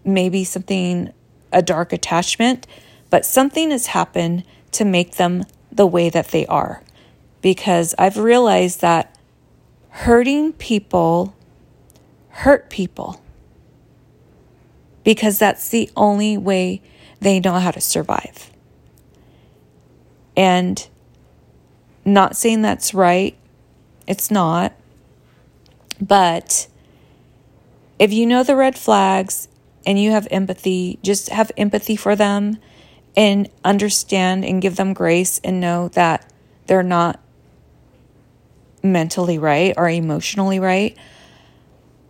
maybe 0.04 0.44
something, 0.44 1.12
a 1.52 1.62
dark 1.62 1.92
attachment, 1.92 2.66
but 3.10 3.24
something 3.24 3.70
has 3.70 3.86
happened 3.86 4.44
to 4.72 4.84
make 4.84 5.16
them 5.16 5.44
the 5.70 5.86
way 5.86 6.10
that 6.10 6.28
they 6.28 6.46
are. 6.46 6.82
Because 7.42 7.94
I've 7.98 8.16
realized 8.16 8.80
that 8.80 9.16
hurting 9.90 10.52
people 10.54 11.34
hurt 12.28 12.68
people 12.68 13.20
because 15.04 15.38
that's 15.38 15.68
the 15.68 15.88
only 15.96 16.36
way 16.36 16.82
they 17.20 17.40
know 17.40 17.54
how 17.54 17.70
to 17.70 17.80
survive. 17.80 18.50
And 20.36 20.86
not 22.04 22.36
saying 22.36 22.62
that's 22.62 22.92
right, 22.92 23.36
it's 24.06 24.30
not. 24.30 24.74
But 26.00 26.66
if 27.98 28.12
you 28.12 28.26
know 28.26 28.42
the 28.42 28.56
red 28.56 28.76
flags 28.76 29.48
and 29.86 29.98
you 29.98 30.10
have 30.10 30.28
empathy, 30.30 30.98
just 31.02 31.30
have 31.30 31.50
empathy 31.56 31.96
for 31.96 32.16
them 32.16 32.58
and 33.16 33.48
understand 33.64 34.44
and 34.44 34.60
give 34.60 34.76
them 34.76 34.92
grace 34.92 35.40
and 35.42 35.60
know 35.60 35.88
that 35.88 36.30
they're 36.66 36.82
not 36.82 37.20
mentally 38.82 39.38
right 39.38 39.74
or 39.76 39.88
emotionally 39.88 40.60
right 40.60 40.96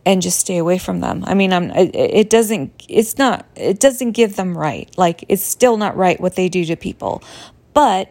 and 0.04 0.22
just 0.22 0.38
stay 0.38 0.56
away 0.56 0.78
from 0.78 1.00
them. 1.00 1.24
I 1.26 1.34
mean, 1.34 1.52
I'm 1.52 1.70
it 1.72 2.30
doesn't 2.30 2.86
it's 2.88 3.18
not 3.18 3.44
it 3.56 3.80
doesn't 3.80 4.12
give 4.12 4.36
them 4.36 4.56
right. 4.56 4.92
Like 4.96 5.24
it's 5.28 5.42
still 5.42 5.76
not 5.76 5.96
right 5.96 6.20
what 6.20 6.36
they 6.36 6.48
do 6.48 6.64
to 6.64 6.76
people. 6.76 7.22
But 7.74 8.10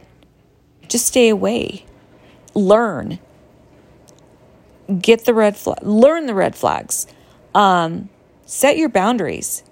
just 0.87 1.07
stay 1.07 1.29
away. 1.29 1.85
Learn. 2.53 3.19
Get 5.01 5.25
the 5.25 5.33
red 5.33 5.57
flag. 5.57 5.79
Learn 5.81 6.25
the 6.25 6.35
red 6.35 6.55
flags. 6.55 7.07
Um, 7.55 8.09
set 8.45 8.77
your 8.77 8.89
boundaries 8.89 9.63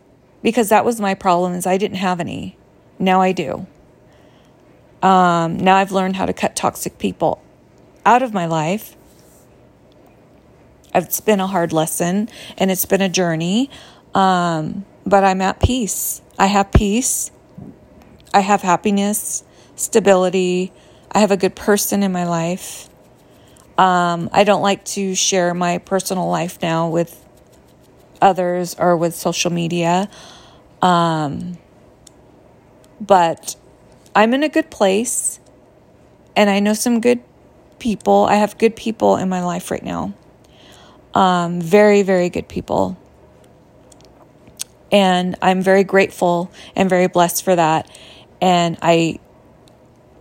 because 0.42 0.70
that 0.70 0.86
was 0.86 1.00
my 1.00 1.14
problem 1.14 1.54
is 1.54 1.68
I 1.68 1.78
didn't 1.78 1.98
have 1.98 2.20
any. 2.20 2.58
Now 3.00 3.22
I 3.22 3.32
do. 3.32 3.68
Um, 5.02 5.58
now 5.58 5.76
I've 5.78 5.92
learned 5.92 6.16
how 6.16 6.26
to 6.26 6.34
cut 6.34 6.56
toxic 6.56 6.98
people 6.98 7.42
out 8.06 8.22
of 8.22 8.34
my 8.34 8.46
life 8.46 8.96
it's 10.94 11.20
been 11.20 11.40
a 11.40 11.48
hard 11.48 11.74
lesson 11.74 12.30
and 12.58 12.70
it's 12.70 12.86
been 12.86 13.02
a 13.02 13.10
journey. 13.10 13.70
Um, 14.14 14.86
but 15.06 15.24
I'm 15.24 15.42
at 15.42 15.60
peace. 15.60 16.22
I 16.38 16.48
have 16.48 16.72
peace. 16.72 17.32
I 18.34 18.42
have 18.42 18.62
happiness, 18.62 19.44
stability. 19.76 20.72
I 21.12 21.20
have 21.20 21.32
a 21.32 21.38
good 21.38 21.56
person 21.56 22.04
in 22.04 22.12
my 22.12 22.26
life. 22.26 22.90
Um, 23.78 24.30
I 24.32 24.44
don't 24.44 24.62
like 24.62 24.86
to 24.86 25.16
share 25.16 25.54
my 25.54 25.80
personal 25.80 26.28
life 26.28 26.62
now 26.62 26.90
with 26.90 27.20
others 28.22 28.76
or 28.78 28.96
with 28.96 29.16
social 29.16 29.52
media. 29.52 30.10
Um, 30.82 31.58
but 33.06 33.56
I'm 34.16 34.34
in 34.34 34.44
a 34.44 34.50
good 34.50 34.70
place 34.70 35.40
and 36.36 36.50
I 36.50 36.60
know 36.60 36.74
some 36.74 37.02
good 37.02 37.22
people. 37.80 38.26
I 38.26 38.36
have 38.36 38.58
good 38.58 38.76
people 38.76 39.18
in 39.18 39.30
my 39.30 39.44
life 39.44 39.70
right 39.72 39.84
now. 39.84 40.14
Um, 41.14 41.62
very, 41.62 42.02
very 42.02 42.30
good 42.30 42.48
people. 42.48 42.98
And 44.92 45.36
I'm 45.42 45.62
very 45.62 45.84
grateful 45.84 46.52
and 46.76 46.90
very 46.90 47.08
blessed 47.08 47.44
for 47.44 47.56
that. 47.56 47.90
And 48.42 48.78
I 48.82 49.20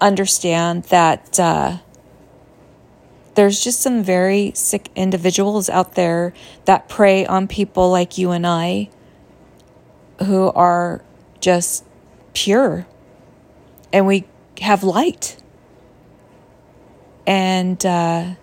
understand 0.00 0.84
that 0.84 1.38
uh, 1.38 1.78
there's 3.34 3.62
just 3.62 3.80
some 3.80 4.02
very 4.02 4.52
sick 4.54 4.90
individuals 4.96 5.70
out 5.70 5.94
there 5.94 6.32
that 6.64 6.88
prey 6.88 7.24
on 7.26 7.48
people 7.48 7.90
like 7.90 8.18
you 8.18 8.30
and 8.30 8.46
I 8.46 8.90
who 10.24 10.48
are 10.50 11.02
just 11.40 11.84
pure 12.34 12.86
and 13.92 14.06
we 14.06 14.24
have 14.60 14.82
light. 14.82 15.36
And 17.26 17.84
uh, 17.86 18.34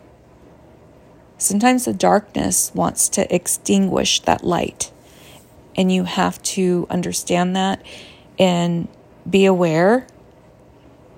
Sometimes 1.39 1.85
the 1.85 1.93
darkness 1.93 2.69
wants 2.75 3.07
to 3.09 3.33
extinguish 3.33 4.19
that 4.21 4.43
light. 4.43 4.91
And 5.75 5.89
you 5.89 6.03
have 6.03 6.41
to 6.43 6.85
understand 6.89 7.55
that 7.55 7.81
and 8.37 8.89
be 9.27 9.45
aware. 9.45 10.05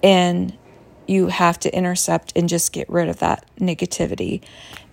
And 0.04 0.56
you 1.08 1.28
have 1.28 1.60
to 1.62 1.76
intercept 1.76 2.34
and 2.36 2.48
just 2.48 2.72
get 2.72 2.88
rid 2.88 3.10
of 3.10 3.18
that 3.18 3.46
negativity. 3.60 4.42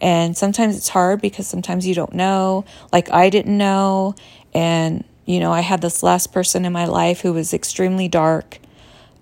And 0.01 0.35
sometimes 0.35 0.79
it's 0.79 0.89
hard 0.89 1.21
because 1.21 1.47
sometimes 1.47 1.87
you 1.87 1.95
don't 1.95 2.15
know. 2.15 2.65
Like 2.91 3.11
I 3.13 3.29
didn't 3.29 3.57
know. 3.57 4.15
And, 4.55 5.05
you 5.29 5.41
know, 5.41 5.53
I 5.53 5.61
had 5.61 5.83
this 5.83 6.03
last 6.03 6.33
person 6.33 6.65
in 6.65 6.73
my 6.73 6.87
life 6.87 7.21
who 7.21 7.35
was 7.35 7.53
extremely 7.53 8.09
dark. 8.09 8.61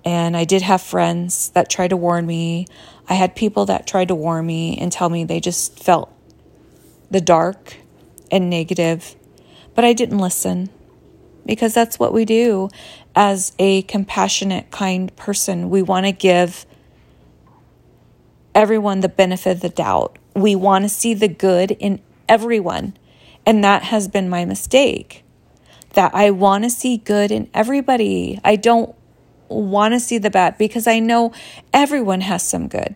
And 0.04 0.36
I 0.36 0.44
did 0.44 0.62
have 0.62 0.80
friends 0.80 1.48
that 1.50 1.68
tried 1.68 1.88
to 1.88 1.96
warn 1.96 2.26
me. 2.26 2.68
I 3.08 3.14
had 3.14 3.34
people 3.34 3.66
that 3.66 3.88
tried 3.88 4.06
to 4.08 4.14
warn 4.14 4.46
me 4.46 4.78
and 4.78 4.92
tell 4.92 5.08
me 5.08 5.24
they 5.24 5.40
just 5.40 5.82
felt 5.82 6.12
the 7.10 7.20
dark 7.20 7.78
and 8.30 8.48
negative, 8.48 9.16
but 9.74 9.84
I 9.84 9.92
didn't 9.92 10.18
listen 10.18 10.70
because 11.44 11.74
that's 11.74 11.98
what 11.98 12.12
we 12.12 12.24
do 12.24 12.68
as 13.16 13.52
a 13.58 13.82
compassionate, 13.82 14.70
kind 14.70 15.14
person, 15.16 15.70
we 15.70 15.82
want 15.82 16.06
to 16.06 16.12
give 16.12 16.66
everyone 18.54 19.00
the 19.00 19.08
benefit 19.08 19.56
of 19.56 19.60
the 19.60 19.68
doubt. 19.70 20.18
We 20.34 20.54
want 20.54 20.84
to 20.84 20.88
see 20.88 21.14
the 21.14 21.28
good 21.28 21.72
in 21.72 22.00
everyone. 22.28 22.96
And 23.44 23.64
that 23.64 23.84
has 23.84 24.06
been 24.06 24.28
my 24.28 24.44
mistake. 24.44 25.24
That 25.96 26.14
I 26.14 26.30
want 26.30 26.64
to 26.64 26.70
see 26.70 26.98
good 26.98 27.30
in 27.30 27.50
everybody. 27.52 28.40
I 28.44 28.56
don't 28.56 28.94
want 29.48 29.94
to 29.94 30.00
see 30.00 30.18
the 30.18 30.30
bad 30.30 30.58
because 30.58 30.86
I 30.86 30.98
know 30.98 31.32
everyone 31.72 32.20
has 32.20 32.42
some 32.42 32.68
good. 32.68 32.94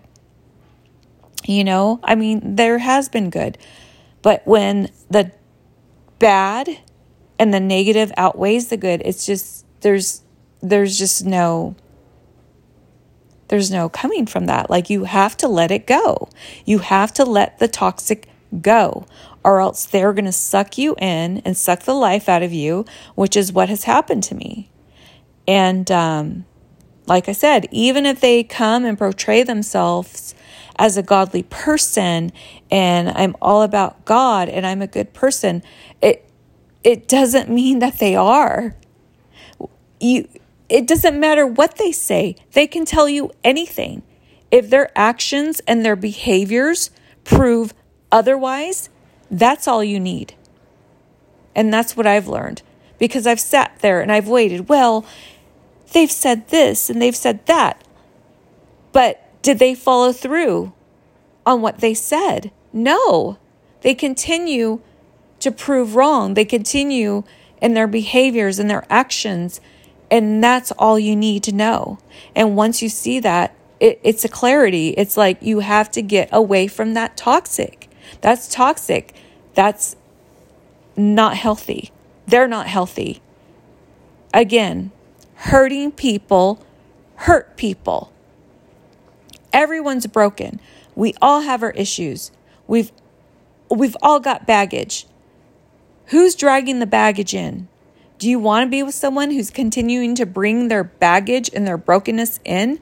You 1.44 1.64
know, 1.64 2.00
I 2.04 2.14
mean, 2.14 2.56
there 2.56 2.78
has 2.78 3.08
been 3.08 3.30
good. 3.30 3.58
But 4.22 4.46
when 4.46 4.90
the 5.10 5.32
bad 6.18 6.68
and 7.38 7.52
the 7.52 7.60
negative 7.60 8.12
outweighs 8.16 8.68
the 8.68 8.76
good, 8.76 9.02
it's 9.04 9.24
just 9.26 9.64
there's 9.80 10.22
there's 10.62 10.98
just 10.98 11.24
no 11.24 11.74
there's 13.48 13.70
no 13.70 13.88
coming 13.88 14.26
from 14.26 14.46
that. 14.46 14.70
Like 14.70 14.90
you 14.90 15.04
have 15.04 15.36
to 15.38 15.48
let 15.48 15.70
it 15.70 15.86
go. 15.86 16.28
You 16.64 16.78
have 16.78 17.12
to 17.14 17.24
let 17.24 17.58
the 17.58 17.68
toxic 17.68 18.28
go, 18.60 19.06
or 19.44 19.60
else 19.60 19.86
they're 19.86 20.12
going 20.12 20.24
to 20.24 20.32
suck 20.32 20.76
you 20.76 20.94
in 20.98 21.38
and 21.38 21.56
suck 21.56 21.82
the 21.82 21.94
life 21.94 22.28
out 22.28 22.42
of 22.42 22.52
you, 22.52 22.84
which 23.14 23.36
is 23.36 23.52
what 23.52 23.68
has 23.68 23.84
happened 23.84 24.22
to 24.24 24.34
me. 24.34 24.70
And 25.48 25.90
um, 25.90 26.44
like 27.06 27.28
I 27.28 27.32
said, 27.32 27.66
even 27.70 28.06
if 28.06 28.20
they 28.20 28.44
come 28.44 28.84
and 28.84 28.98
portray 28.98 29.42
themselves 29.42 30.34
as 30.76 30.96
a 30.96 31.02
godly 31.02 31.42
person 31.42 32.32
and 32.70 33.08
I'm 33.10 33.34
all 33.42 33.62
about 33.62 34.04
God 34.04 34.48
and 34.48 34.66
I'm 34.66 34.82
a 34.82 34.86
good 34.86 35.12
person, 35.12 35.62
it 36.00 36.26
it 36.82 37.08
doesn't 37.08 37.50
mean 37.50 37.80
that 37.80 37.98
they 37.98 38.14
are. 38.14 38.76
You 39.98 40.28
it 40.68 40.86
doesn't 40.86 41.18
matter 41.18 41.46
what 41.46 41.78
they 41.78 41.92
say. 41.92 42.36
They 42.52 42.66
can 42.66 42.84
tell 42.84 43.08
you 43.08 43.32
anything. 43.42 44.02
If 44.50 44.70
their 44.70 44.96
actions 44.96 45.60
and 45.66 45.84
their 45.84 45.96
behaviors 45.96 46.90
prove 47.24 47.74
otherwise, 48.12 48.88
that's 49.30 49.68
all 49.68 49.84
you 49.84 50.00
need. 50.00 50.34
And 51.54 51.72
that's 51.72 51.96
what 51.96 52.06
I've 52.06 52.28
learned 52.28 52.62
because 52.98 53.26
I've 53.26 53.40
sat 53.40 53.78
there 53.80 54.00
and 54.00 54.12
I've 54.12 54.28
waited. 54.28 54.68
Well, 54.68 55.04
they've 55.92 56.10
said 56.10 56.48
this 56.48 56.90
and 56.90 57.00
they've 57.00 57.16
said 57.16 57.46
that. 57.46 57.82
But 58.92 59.22
did 59.42 59.58
they 59.58 59.74
follow 59.74 60.12
through 60.12 60.72
on 61.46 61.62
what 61.62 61.78
they 61.78 61.94
said? 61.94 62.50
No. 62.72 63.38
They 63.82 63.94
continue 63.94 64.80
to 65.40 65.50
prove 65.50 65.96
wrong. 65.96 66.34
They 66.34 66.44
continue 66.44 67.24
in 67.60 67.74
their 67.74 67.86
behaviors 67.86 68.58
and 68.58 68.68
their 68.68 68.84
actions. 68.90 69.60
And 70.10 70.42
that's 70.42 70.72
all 70.72 70.98
you 70.98 71.16
need 71.16 71.42
to 71.44 71.52
know. 71.52 71.98
And 72.34 72.56
once 72.56 72.82
you 72.82 72.88
see 72.88 73.20
that, 73.20 73.54
it, 73.78 74.00
it's 74.02 74.24
a 74.24 74.28
clarity. 74.28 74.90
It's 74.90 75.16
like 75.16 75.40
you 75.40 75.60
have 75.60 75.90
to 75.92 76.02
get 76.02 76.28
away 76.32 76.66
from 76.66 76.94
that 76.94 77.16
toxic. 77.16 77.79
That's 78.20 78.48
toxic. 78.48 79.14
That's 79.54 79.96
not 80.96 81.36
healthy. 81.36 81.90
They're 82.26 82.48
not 82.48 82.66
healthy. 82.66 83.22
Again, 84.32 84.92
hurting 85.34 85.92
people 85.92 86.64
hurt 87.16 87.56
people. 87.56 88.12
Everyone's 89.52 90.06
broken. 90.06 90.60
We 90.94 91.14
all 91.20 91.42
have 91.42 91.62
our 91.62 91.72
issues. 91.72 92.30
We've 92.66 92.92
we've 93.70 93.96
all 94.02 94.20
got 94.20 94.46
baggage. 94.46 95.06
Who's 96.06 96.34
dragging 96.34 96.78
the 96.78 96.86
baggage 96.86 97.34
in? 97.34 97.68
Do 98.18 98.28
you 98.28 98.38
want 98.38 98.66
to 98.66 98.70
be 98.70 98.82
with 98.82 98.94
someone 98.94 99.30
who's 99.30 99.50
continuing 99.50 100.14
to 100.16 100.26
bring 100.26 100.68
their 100.68 100.84
baggage 100.84 101.50
and 101.54 101.66
their 101.66 101.78
brokenness 101.78 102.38
in 102.44 102.78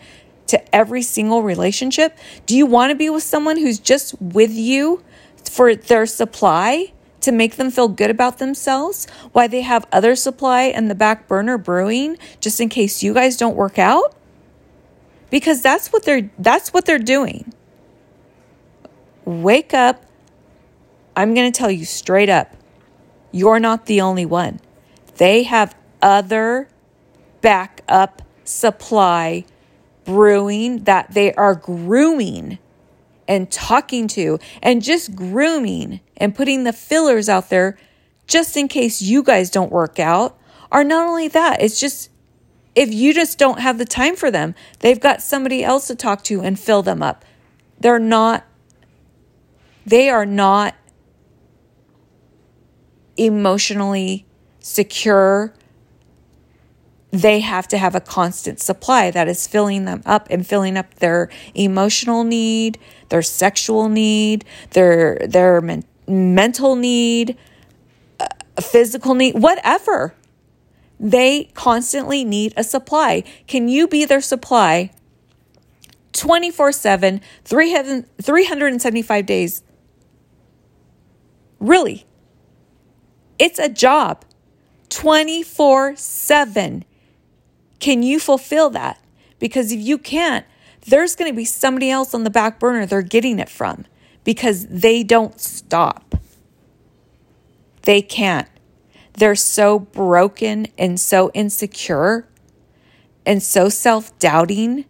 to 0.48 0.74
every 0.74 1.02
single 1.02 1.42
relationship? 1.42 2.18
Do 2.44 2.56
you 2.56 2.66
want 2.66 2.90
to 2.90 2.96
be 2.96 3.08
with 3.08 3.22
someone 3.22 3.56
who's 3.56 3.78
just 3.78 4.20
with 4.20 4.50
you 4.52 5.04
for 5.48 5.74
their 5.74 6.06
supply 6.06 6.92
to 7.20 7.32
make 7.32 7.56
them 7.56 7.70
feel 7.70 7.88
good 7.88 8.10
about 8.10 8.38
themselves? 8.38 9.06
Why 9.32 9.46
they 9.46 9.62
have 9.62 9.86
other 9.92 10.14
supply 10.16 10.64
and 10.64 10.90
the 10.90 10.94
back 10.94 11.28
burner 11.28 11.58
brewing 11.58 12.16
just 12.40 12.60
in 12.60 12.68
case 12.68 13.02
you 13.02 13.14
guys 13.14 13.36
don't 13.36 13.56
work 13.56 13.78
out? 13.78 14.14
Because 15.30 15.60
that's 15.62 15.92
what 15.92 16.04
they're 16.04 16.30
that's 16.38 16.72
what 16.72 16.86
they're 16.86 16.98
doing. 16.98 17.52
Wake 19.24 19.74
up. 19.74 20.04
I'm 21.14 21.34
going 21.34 21.50
to 21.52 21.56
tell 21.56 21.70
you 21.70 21.84
straight 21.84 22.28
up. 22.28 22.54
You're 23.32 23.60
not 23.60 23.86
the 23.86 24.00
only 24.00 24.24
one. 24.24 24.60
They 25.16 25.42
have 25.42 25.74
other 26.00 26.68
backup 27.40 28.22
supply 28.44 29.44
brewing 30.04 30.84
that 30.84 31.12
they 31.12 31.34
are 31.34 31.54
grooming 31.54 32.58
and 33.28 33.50
talking 33.52 34.08
to 34.08 34.40
and 34.62 34.82
just 34.82 35.14
grooming 35.14 36.00
and 36.16 36.34
putting 36.34 36.64
the 36.64 36.72
fillers 36.72 37.28
out 37.28 37.50
there 37.50 37.78
just 38.26 38.56
in 38.56 38.66
case 38.66 39.00
you 39.00 39.22
guys 39.22 39.50
don't 39.50 39.70
work 39.70 40.00
out. 40.00 40.38
are 40.72 40.84
not 40.84 41.06
only 41.06 41.28
that, 41.28 41.62
it's 41.62 41.78
just 41.78 42.10
if 42.74 42.92
you 42.92 43.12
just 43.12 43.38
don't 43.38 43.60
have 43.60 43.78
the 43.78 43.84
time 43.84 44.16
for 44.16 44.30
them, 44.30 44.54
they've 44.80 45.00
got 45.00 45.20
somebody 45.22 45.64
else 45.64 45.88
to 45.88 45.94
talk 45.94 46.22
to 46.24 46.40
and 46.40 46.58
fill 46.58 46.82
them 46.82 47.02
up. 47.02 47.24
They're 47.80 47.98
not, 47.98 48.44
they 49.84 50.08
are 50.08 50.26
not 50.26 50.74
emotionally 53.16 54.26
secure. 54.60 55.54
They 57.10 57.40
have 57.40 57.66
to 57.68 57.78
have 57.78 57.94
a 57.94 58.00
constant 58.00 58.60
supply 58.60 59.10
that 59.10 59.28
is 59.28 59.46
filling 59.46 59.86
them 59.86 60.02
up 60.04 60.26
and 60.30 60.46
filling 60.46 60.76
up 60.76 60.94
their 60.96 61.30
emotional 61.54 62.22
need, 62.22 62.78
their 63.08 63.22
sexual 63.22 63.88
need, 63.88 64.44
their 64.70 65.18
their 65.26 65.62
men- 65.62 65.84
mental 66.06 66.76
need, 66.76 67.38
uh, 68.20 68.26
physical 68.60 69.14
need, 69.14 69.36
whatever. 69.36 70.14
They 71.00 71.44
constantly 71.54 72.24
need 72.24 72.52
a 72.56 72.64
supply. 72.64 73.24
Can 73.46 73.68
you 73.68 73.88
be 73.88 74.04
their 74.04 74.20
supply 74.20 74.90
24 76.12 76.72
7, 76.72 77.20
375 77.44 79.26
days? 79.26 79.62
Really? 81.60 82.04
It's 83.38 83.58
a 83.58 83.68
job 83.68 84.24
24 84.90 85.96
7. 85.96 86.84
Can 87.80 88.02
you 88.02 88.18
fulfill 88.18 88.70
that? 88.70 89.00
Because 89.38 89.72
if 89.72 89.80
you 89.80 89.98
can't, 89.98 90.44
there's 90.86 91.14
going 91.14 91.30
to 91.30 91.36
be 91.36 91.44
somebody 91.44 91.90
else 91.90 92.14
on 92.14 92.24
the 92.24 92.30
back 92.30 92.58
burner 92.58 92.86
they're 92.86 93.02
getting 93.02 93.38
it 93.38 93.48
from 93.48 93.84
because 94.24 94.66
they 94.66 95.02
don't 95.02 95.40
stop. 95.40 96.14
They 97.82 98.02
can't. 98.02 98.48
They're 99.14 99.34
so 99.34 99.78
broken 99.78 100.66
and 100.76 100.98
so 101.00 101.30
insecure 101.34 102.28
and 103.26 103.42
so 103.42 103.68
self 103.68 104.16
doubting. 104.18 104.84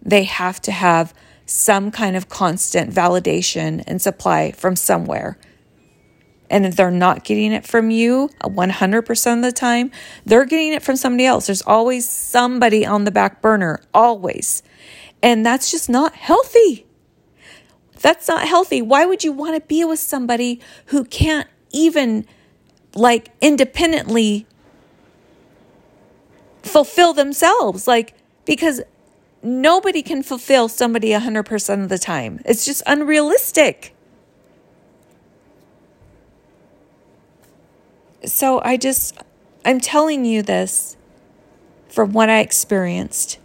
They 0.00 0.24
have 0.24 0.60
to 0.62 0.72
have 0.72 1.14
some 1.46 1.90
kind 1.90 2.16
of 2.16 2.28
constant 2.28 2.92
validation 2.92 3.84
and 3.86 4.00
supply 4.00 4.52
from 4.52 4.76
somewhere. 4.76 5.38
And 6.52 6.66
if 6.66 6.76
they're 6.76 6.90
not 6.90 7.24
getting 7.24 7.50
it 7.50 7.66
from 7.66 7.90
you 7.90 8.28
100% 8.42 9.36
of 9.36 9.42
the 9.42 9.52
time, 9.52 9.90
they're 10.26 10.44
getting 10.44 10.74
it 10.74 10.82
from 10.82 10.96
somebody 10.96 11.24
else. 11.24 11.46
There's 11.46 11.62
always 11.62 12.06
somebody 12.06 12.84
on 12.84 13.04
the 13.04 13.10
back 13.10 13.40
burner, 13.40 13.80
always. 13.94 14.62
And 15.22 15.46
that's 15.46 15.70
just 15.70 15.88
not 15.88 16.14
healthy. 16.14 16.84
That's 18.02 18.28
not 18.28 18.46
healthy. 18.46 18.82
Why 18.82 19.06
would 19.06 19.24
you 19.24 19.32
want 19.32 19.54
to 19.54 19.66
be 19.66 19.82
with 19.84 19.98
somebody 19.98 20.60
who 20.86 21.04
can't 21.04 21.48
even 21.70 22.26
like 22.94 23.30
independently 23.40 24.46
fulfill 26.62 27.14
themselves? 27.14 27.88
Like, 27.88 28.14
because 28.44 28.82
nobody 29.42 30.02
can 30.02 30.22
fulfill 30.22 30.68
somebody 30.68 31.12
100% 31.12 31.82
of 31.82 31.88
the 31.88 31.98
time. 31.98 32.40
It's 32.44 32.66
just 32.66 32.82
unrealistic. 32.86 33.94
So 38.24 38.60
I 38.64 38.76
just, 38.76 39.16
I'm 39.64 39.80
telling 39.80 40.24
you 40.24 40.42
this 40.42 40.96
from 41.88 42.12
what 42.12 42.30
I 42.30 42.40
experienced 42.40 43.38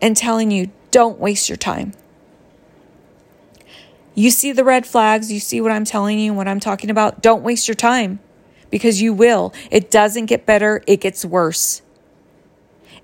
and 0.00 0.16
telling 0.16 0.50
you 0.50 0.70
don't 0.90 1.18
waste 1.18 1.48
your 1.48 1.56
time. 1.56 1.92
You 4.14 4.30
see 4.30 4.52
the 4.52 4.62
red 4.62 4.86
flags, 4.86 5.32
you 5.32 5.40
see 5.40 5.60
what 5.60 5.72
I'm 5.72 5.84
telling 5.84 6.18
you, 6.18 6.32
what 6.32 6.46
I'm 6.46 6.60
talking 6.60 6.88
about. 6.88 7.20
Don't 7.20 7.42
waste 7.42 7.66
your 7.66 7.74
time 7.74 8.20
because 8.70 9.02
you 9.02 9.12
will. 9.12 9.52
It 9.70 9.90
doesn't 9.90 10.26
get 10.26 10.46
better, 10.46 10.82
it 10.86 11.00
gets 11.00 11.24
worse. 11.24 11.82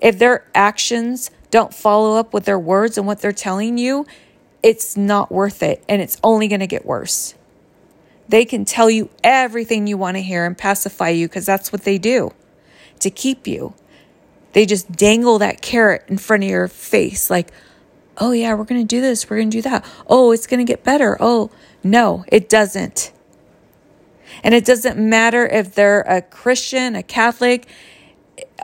If 0.00 0.18
their 0.18 0.46
actions 0.54 1.30
don't 1.50 1.74
follow 1.74 2.16
up 2.16 2.32
with 2.32 2.44
their 2.44 2.58
words 2.58 2.96
and 2.96 3.06
what 3.06 3.20
they're 3.20 3.32
telling 3.32 3.76
you, 3.76 4.06
it's 4.62 4.96
not 4.96 5.32
worth 5.32 5.62
it 5.62 5.82
and 5.88 6.00
it's 6.00 6.16
only 6.22 6.46
going 6.46 6.60
to 6.60 6.66
get 6.66 6.86
worse. 6.86 7.34
They 8.30 8.44
can 8.44 8.64
tell 8.64 8.88
you 8.88 9.10
everything 9.24 9.88
you 9.88 9.98
want 9.98 10.16
to 10.16 10.22
hear 10.22 10.46
and 10.46 10.56
pacify 10.56 11.08
you 11.10 11.28
because 11.28 11.44
that's 11.46 11.72
what 11.72 11.82
they 11.82 11.98
do. 11.98 12.32
to 13.00 13.10
keep 13.10 13.46
you. 13.46 13.74
They 14.52 14.66
just 14.66 14.92
dangle 14.92 15.38
that 15.38 15.60
carrot 15.62 16.04
in 16.08 16.18
front 16.18 16.44
of 16.44 16.50
your 16.50 16.68
face 16.68 17.30
like, 17.30 17.50
oh, 18.18 18.32
yeah, 18.32 18.54
we're 18.54 18.64
going 18.64 18.80
to 18.80 18.86
do 18.86 19.00
this. 19.00 19.28
We're 19.28 19.38
going 19.38 19.50
to 19.50 19.58
do 19.58 19.62
that. 19.62 19.84
Oh, 20.06 20.32
it's 20.32 20.46
going 20.46 20.64
to 20.64 20.70
get 20.70 20.84
better. 20.84 21.16
Oh, 21.20 21.50
no, 21.82 22.24
it 22.28 22.48
doesn't. 22.48 23.12
And 24.42 24.54
it 24.54 24.64
doesn't 24.64 24.98
matter 24.98 25.46
if 25.46 25.74
they're 25.74 26.02
a 26.02 26.22
Christian, 26.22 26.94
a 26.94 27.02
Catholic. 27.02 27.66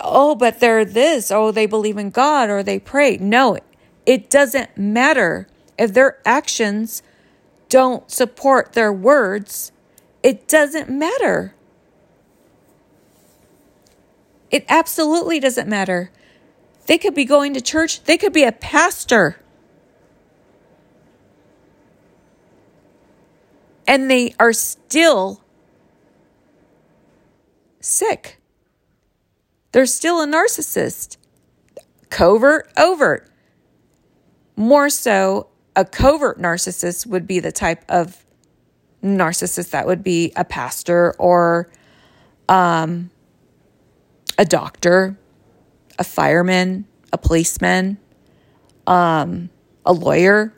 Oh, 0.00 0.34
but 0.34 0.60
they're 0.60 0.84
this. 0.84 1.30
Oh, 1.30 1.50
they 1.50 1.66
believe 1.66 1.96
in 1.96 2.10
God 2.10 2.50
or 2.50 2.62
they 2.62 2.78
pray. 2.78 3.16
No, 3.18 3.58
it 4.04 4.30
doesn't 4.30 4.76
matter 4.76 5.48
if 5.78 5.92
their 5.92 6.18
actions 6.24 7.02
don't 7.68 8.10
support 8.10 8.72
their 8.72 8.92
words. 8.92 9.72
It 10.22 10.48
doesn't 10.48 10.90
matter. 10.90 11.54
It 14.50 14.64
absolutely 14.68 15.40
doesn't 15.40 15.68
matter. 15.68 16.10
They 16.86 16.98
could 16.98 17.14
be 17.14 17.24
going 17.24 17.54
to 17.54 17.60
church, 17.60 18.04
they 18.04 18.16
could 18.16 18.32
be 18.32 18.44
a 18.44 18.52
pastor. 18.52 19.40
And 23.88 24.10
they 24.10 24.34
are 24.40 24.52
still 24.52 25.42
sick. 27.80 28.40
They're 29.72 29.86
still 29.86 30.20
a 30.20 30.26
narcissist. 30.26 31.18
Covert, 32.10 32.70
overt. 32.76 33.30
More 34.56 34.88
so, 34.88 35.48
a 35.76 35.84
covert 35.84 36.38
narcissist 36.40 37.06
would 37.06 37.26
be 37.26 37.38
the 37.38 37.52
type 37.52 37.84
of 37.88 38.24
narcissist 39.04 39.70
that 39.70 39.86
would 39.86 40.02
be 40.02 40.32
a 40.34 40.44
pastor 40.44 41.14
or 41.18 41.70
um, 42.48 43.10
a 44.38 44.44
doctor, 44.44 45.16
a 45.98 46.04
fireman, 46.04 46.86
a 47.12 47.18
policeman, 47.18 47.98
um, 48.86 49.50
a 49.84 49.92
lawyer. 49.92 50.52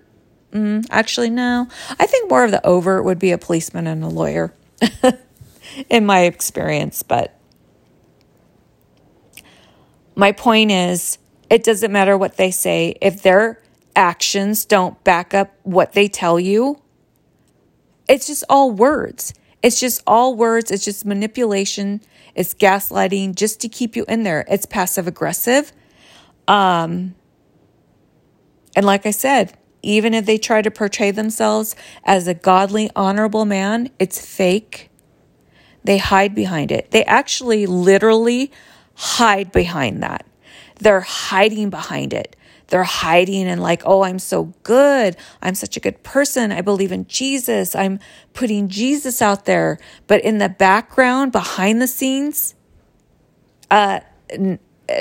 Mm, 0.53 0.87
actually, 0.91 1.31
no. 1.31 1.67
I 1.99 2.07
think 2.07 2.31
more 2.31 2.45
of 2.45 2.53
the 2.53 2.65
overt 2.65 3.05
would 3.05 3.19
be 3.19 3.33
a 3.33 3.39
policeman 3.39 3.87
and 3.87 4.03
a 4.05 4.09
lawyer, 4.09 4.55
in 5.91 6.07
my 6.07 6.21
experience. 6.21 7.03
But 7.03 7.39
my 10.15 10.33
point 10.33 10.71
is, 10.71 11.19
it 11.51 11.65
doesn't 11.65 11.93
matter 11.93 12.17
what 12.17 12.37
they 12.37 12.51
say. 12.51 12.97
If 13.01 13.23
their 13.23 13.61
actions 13.99 14.65
don't 14.65 15.03
back 15.03 15.35
up 15.35 15.53
what 15.65 15.93
they 15.93 16.09
tell 16.09 16.39
you, 16.39 16.81
it's 18.09 18.29
just 18.29 18.45
all 18.49 18.71
words. 18.71 19.35
It's 19.61 19.81
just 19.81 20.03
all 20.07 20.37
words. 20.37 20.71
It's 20.71 20.85
just 20.85 21.05
manipulation. 21.05 22.01
It's 22.35 22.55
gaslighting 22.55 23.35
just 23.35 23.61
to 23.61 23.69
keep 23.69 23.97
you 23.97 24.05
in 24.09 24.23
there. 24.23 24.47
It's 24.49 24.65
passive 24.65 25.09
aggressive. 25.09 25.73
Um, 26.47 27.17
and 28.77 28.87
like 28.87 29.05
I 29.05 29.11
said, 29.11 29.59
even 29.83 30.15
if 30.15 30.27
they 30.27 30.39
try 30.39 30.63
to 30.63 30.71
portray 30.71 31.11
themselves 31.11 31.75
as 32.05 32.29
a 32.29 32.35
godly, 32.35 32.91
honorable 32.95 33.45
man, 33.45 33.91
it's 33.99 34.25
fake. 34.25 34.91
They 35.83 35.99
hide 35.99 36.35
behind 36.35 36.71
it. 36.71 36.93
They 36.93 37.05
actually 37.05 37.67
literally 37.67 38.53
hide 38.95 39.51
behind 39.51 40.03
that. 40.05 40.25
They're 40.79 41.01
hiding 41.01 41.71
behind 41.71 42.13
it 42.13 42.37
they're 42.69 42.85
hiding 42.85 43.47
and 43.49 43.63
like, 43.63 43.83
oh, 43.85 44.03
I'm 44.03 44.19
so 44.19 44.53
good. 44.63 45.17
I'm 45.43 45.55
such 45.55 45.77
a 45.77 45.81
good 45.81 46.03
person. 46.03 46.53
I 46.53 46.61
believe 46.61 46.93
in 46.93 47.07
Jesus. 47.07 47.75
I'm 47.75 47.99
putting 48.35 48.69
Jesus 48.69 49.21
out 49.21 49.47
there. 49.47 49.79
But 50.07 50.23
in 50.23 50.39
the 50.39 50.49
background, 50.49 51.33
behind 51.33 51.81
the 51.81 51.87
scenes, 51.87 52.55
uh, 53.71 54.01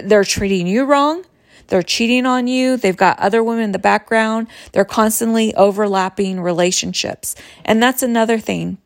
they're 0.03 0.23
treating 0.23 0.67
you 0.67 0.85
wrong. 0.85 1.25
They're 1.67 1.83
cheating 1.83 2.25
on 2.25 2.47
you. 2.47 2.77
They've 2.77 2.95
got 2.95 3.19
other 3.19 3.43
women 3.43 3.65
in 3.65 3.71
the 3.73 3.79
background. 3.79 4.47
They're 4.71 4.85
constantly 4.85 5.53
overlapping 5.55 6.39
relationships. 6.39 7.35
And 7.65 7.83
that's 7.83 8.01
another 8.01 8.39
thing. 8.39 8.77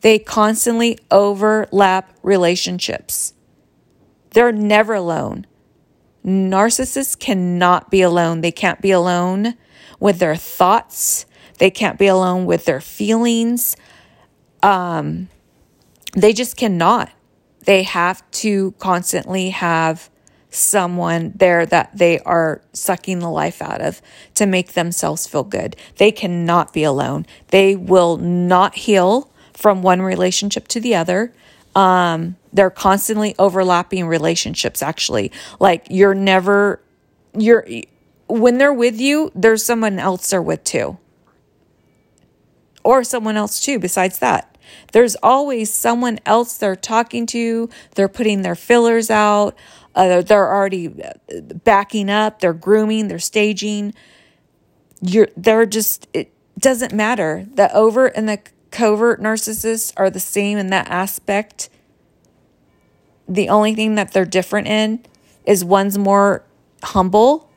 They 0.00 0.18
constantly 0.18 0.98
overlap 1.10 2.16
relationships. 2.22 3.34
They're 4.30 4.52
never 4.52 4.94
alone. 4.94 5.46
Narcissists 6.24 7.18
cannot 7.18 7.90
be 7.90 8.02
alone. 8.02 8.40
They 8.40 8.52
can't 8.52 8.80
be 8.80 8.90
alone 8.90 9.54
with 10.00 10.18
their 10.18 10.36
thoughts. 10.36 11.26
They 11.58 11.70
can't 11.70 11.98
be 11.98 12.06
alone 12.06 12.46
with 12.46 12.64
their 12.64 12.80
feelings. 12.80 13.76
Um, 14.62 15.28
they 16.14 16.32
just 16.32 16.56
cannot. 16.56 17.10
They 17.64 17.82
have 17.82 18.28
to 18.32 18.72
constantly 18.78 19.50
have 19.50 20.10
someone 20.50 21.32
there 21.36 21.66
that 21.66 21.96
they 21.96 22.18
are 22.20 22.62
sucking 22.72 23.18
the 23.18 23.30
life 23.30 23.60
out 23.60 23.80
of 23.80 24.00
to 24.34 24.46
make 24.46 24.72
themselves 24.72 25.26
feel 25.26 25.44
good. 25.44 25.76
They 25.96 26.10
cannot 26.10 26.72
be 26.72 26.82
alone. 26.84 27.26
They 27.48 27.76
will 27.76 28.16
not 28.16 28.74
heal 28.74 29.30
from 29.52 29.82
one 29.82 30.00
relationship 30.00 30.66
to 30.68 30.80
the 30.80 30.94
other. 30.94 31.34
Um, 31.74 32.36
they're 32.52 32.70
constantly 32.70 33.34
overlapping 33.38 34.06
relationships, 34.06 34.82
actually. 34.82 35.32
Like 35.60 35.86
you're 35.90 36.14
never, 36.14 36.80
you're, 37.36 37.66
when 38.28 38.58
they're 38.58 38.72
with 38.72 39.00
you, 39.00 39.30
there's 39.34 39.64
someone 39.64 39.98
else 39.98 40.30
they're 40.30 40.42
with 40.42 40.64
too. 40.64 40.98
Or 42.84 43.04
someone 43.04 43.36
else 43.36 43.60
too, 43.60 43.78
besides 43.78 44.18
that. 44.18 44.56
There's 44.92 45.16
always 45.22 45.72
someone 45.72 46.18
else 46.26 46.56
they're 46.58 46.76
talking 46.76 47.26
to, 47.26 47.68
they're 47.94 48.08
putting 48.08 48.42
their 48.42 48.54
fillers 48.54 49.10
out, 49.10 49.56
uh, 49.94 50.22
they're 50.22 50.52
already 50.52 51.02
uh, 51.02 51.12
backing 51.64 52.10
up, 52.10 52.40
they're 52.40 52.52
grooming, 52.52 53.08
they're 53.08 53.18
staging. 53.18 53.94
You're, 55.00 55.28
they're 55.36 55.66
just, 55.66 56.06
it 56.12 56.32
doesn't 56.58 56.92
matter. 56.92 57.46
The 57.54 57.74
overt 57.74 58.12
and 58.14 58.28
the 58.28 58.40
covert 58.70 59.20
narcissists 59.20 59.92
are 59.96 60.10
the 60.10 60.20
same 60.20 60.58
in 60.58 60.68
that 60.68 60.88
aspect. 60.88 61.70
The 63.28 63.48
only 63.50 63.74
thing 63.74 63.96
that 63.96 64.12
they're 64.12 64.24
different 64.24 64.68
in 64.68 65.04
is 65.44 65.64
one's 65.64 65.98
more 65.98 66.44
humble 66.82 67.50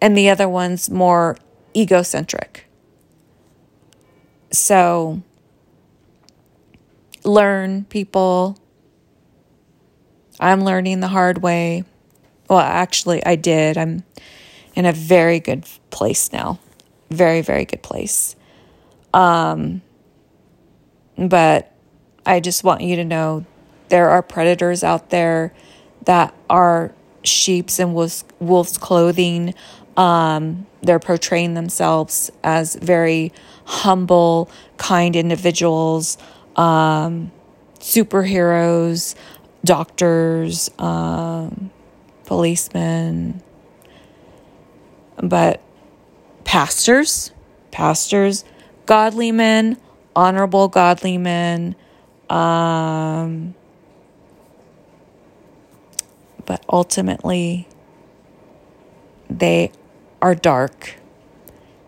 and 0.00 0.16
the 0.16 0.30
other 0.30 0.48
one's 0.48 0.90
more 0.90 1.36
egocentric. 1.76 2.66
So, 4.50 5.22
learn, 7.24 7.84
people. 7.86 8.58
I'm 10.38 10.64
learning 10.64 11.00
the 11.00 11.08
hard 11.08 11.42
way. 11.42 11.84
Well, 12.48 12.58
actually, 12.58 13.24
I 13.24 13.36
did. 13.36 13.78
I'm 13.78 14.04
in 14.74 14.86
a 14.86 14.92
very 14.92 15.40
good 15.40 15.64
place 15.90 16.32
now. 16.32 16.58
Very, 17.10 17.40
very 17.40 17.64
good 17.64 17.82
place. 17.82 18.36
Um, 19.12 19.82
but 21.16 21.72
I 22.26 22.40
just 22.40 22.64
want 22.64 22.82
you 22.82 22.96
to 22.96 23.04
know 23.04 23.46
there 23.94 24.10
are 24.10 24.22
predators 24.22 24.82
out 24.82 25.10
there 25.10 25.52
that 26.06 26.34
are 26.50 26.92
sheep's 27.22 27.78
and 27.78 27.94
wolves, 27.94 28.76
clothing. 28.76 29.54
Um, 29.96 30.66
they're 30.82 30.98
portraying 30.98 31.54
themselves 31.54 32.28
as 32.42 32.74
very 32.74 33.32
humble, 33.64 34.50
kind 34.78 35.14
individuals, 35.14 36.18
um, 36.56 37.30
superheroes, 37.78 39.14
doctors, 39.64 40.68
um, 40.80 41.70
policemen, 42.24 43.44
but 45.22 45.62
pastors, 46.42 47.30
pastors, 47.70 48.44
godly 48.86 49.30
men, 49.30 49.76
honorable, 50.16 50.66
godly 50.66 51.16
men. 51.16 51.76
Um, 52.28 53.54
but 56.46 56.64
ultimately, 56.68 57.68
they 59.28 59.72
are 60.20 60.34
dark 60.34 60.96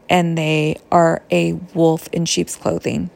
and 0.09 0.37
they 0.37 0.77
are 0.91 1.23
a 1.31 1.53
wolf 1.75 2.09
in 2.13 2.25
sheep's 2.25 2.57
clothing. 2.57 3.11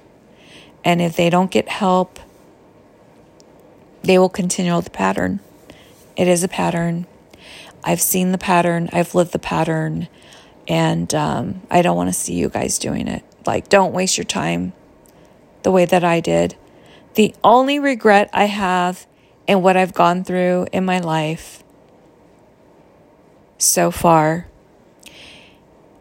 And 0.84 1.00
if 1.00 1.16
they 1.16 1.30
don't 1.30 1.50
get 1.50 1.68
help, 1.68 2.18
they 4.02 4.18
will 4.18 4.28
continue 4.28 4.80
the 4.80 4.90
pattern. 4.90 5.40
It 6.16 6.26
is 6.26 6.42
a 6.42 6.48
pattern. 6.48 7.06
I've 7.84 8.00
seen 8.00 8.32
the 8.32 8.38
pattern, 8.38 8.90
I've 8.92 9.14
lived 9.14 9.32
the 9.32 9.38
pattern, 9.38 10.08
and 10.68 11.14
um, 11.14 11.62
I 11.70 11.82
don't 11.82 11.96
want 11.96 12.10
to 12.10 12.14
see 12.14 12.34
you 12.34 12.48
guys 12.48 12.78
doing 12.78 13.08
it. 13.08 13.24
Like, 13.46 13.68
don't 13.68 13.92
waste 13.92 14.18
your 14.18 14.24
time 14.24 14.74
the 15.62 15.70
way 15.70 15.86
that 15.86 16.04
I 16.04 16.20
did. 16.20 16.56
The 17.14 17.34
only 17.42 17.78
regret 17.78 18.28
I 18.32 18.44
have 18.44 19.06
in 19.50 19.62
what 19.62 19.76
I've 19.76 19.92
gone 19.92 20.22
through 20.22 20.68
in 20.72 20.84
my 20.84 21.00
life 21.00 21.64
so 23.58 23.90
far 23.90 24.46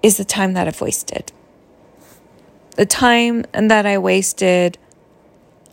is 0.04 0.18
the 0.18 0.24
time 0.24 0.54
that 0.54 0.68
I've 0.68 0.80
wasted. 0.80 1.32
The 2.76 2.86
time 2.86 3.46
that 3.52 3.88
I 3.88 3.98
wasted 3.98 4.78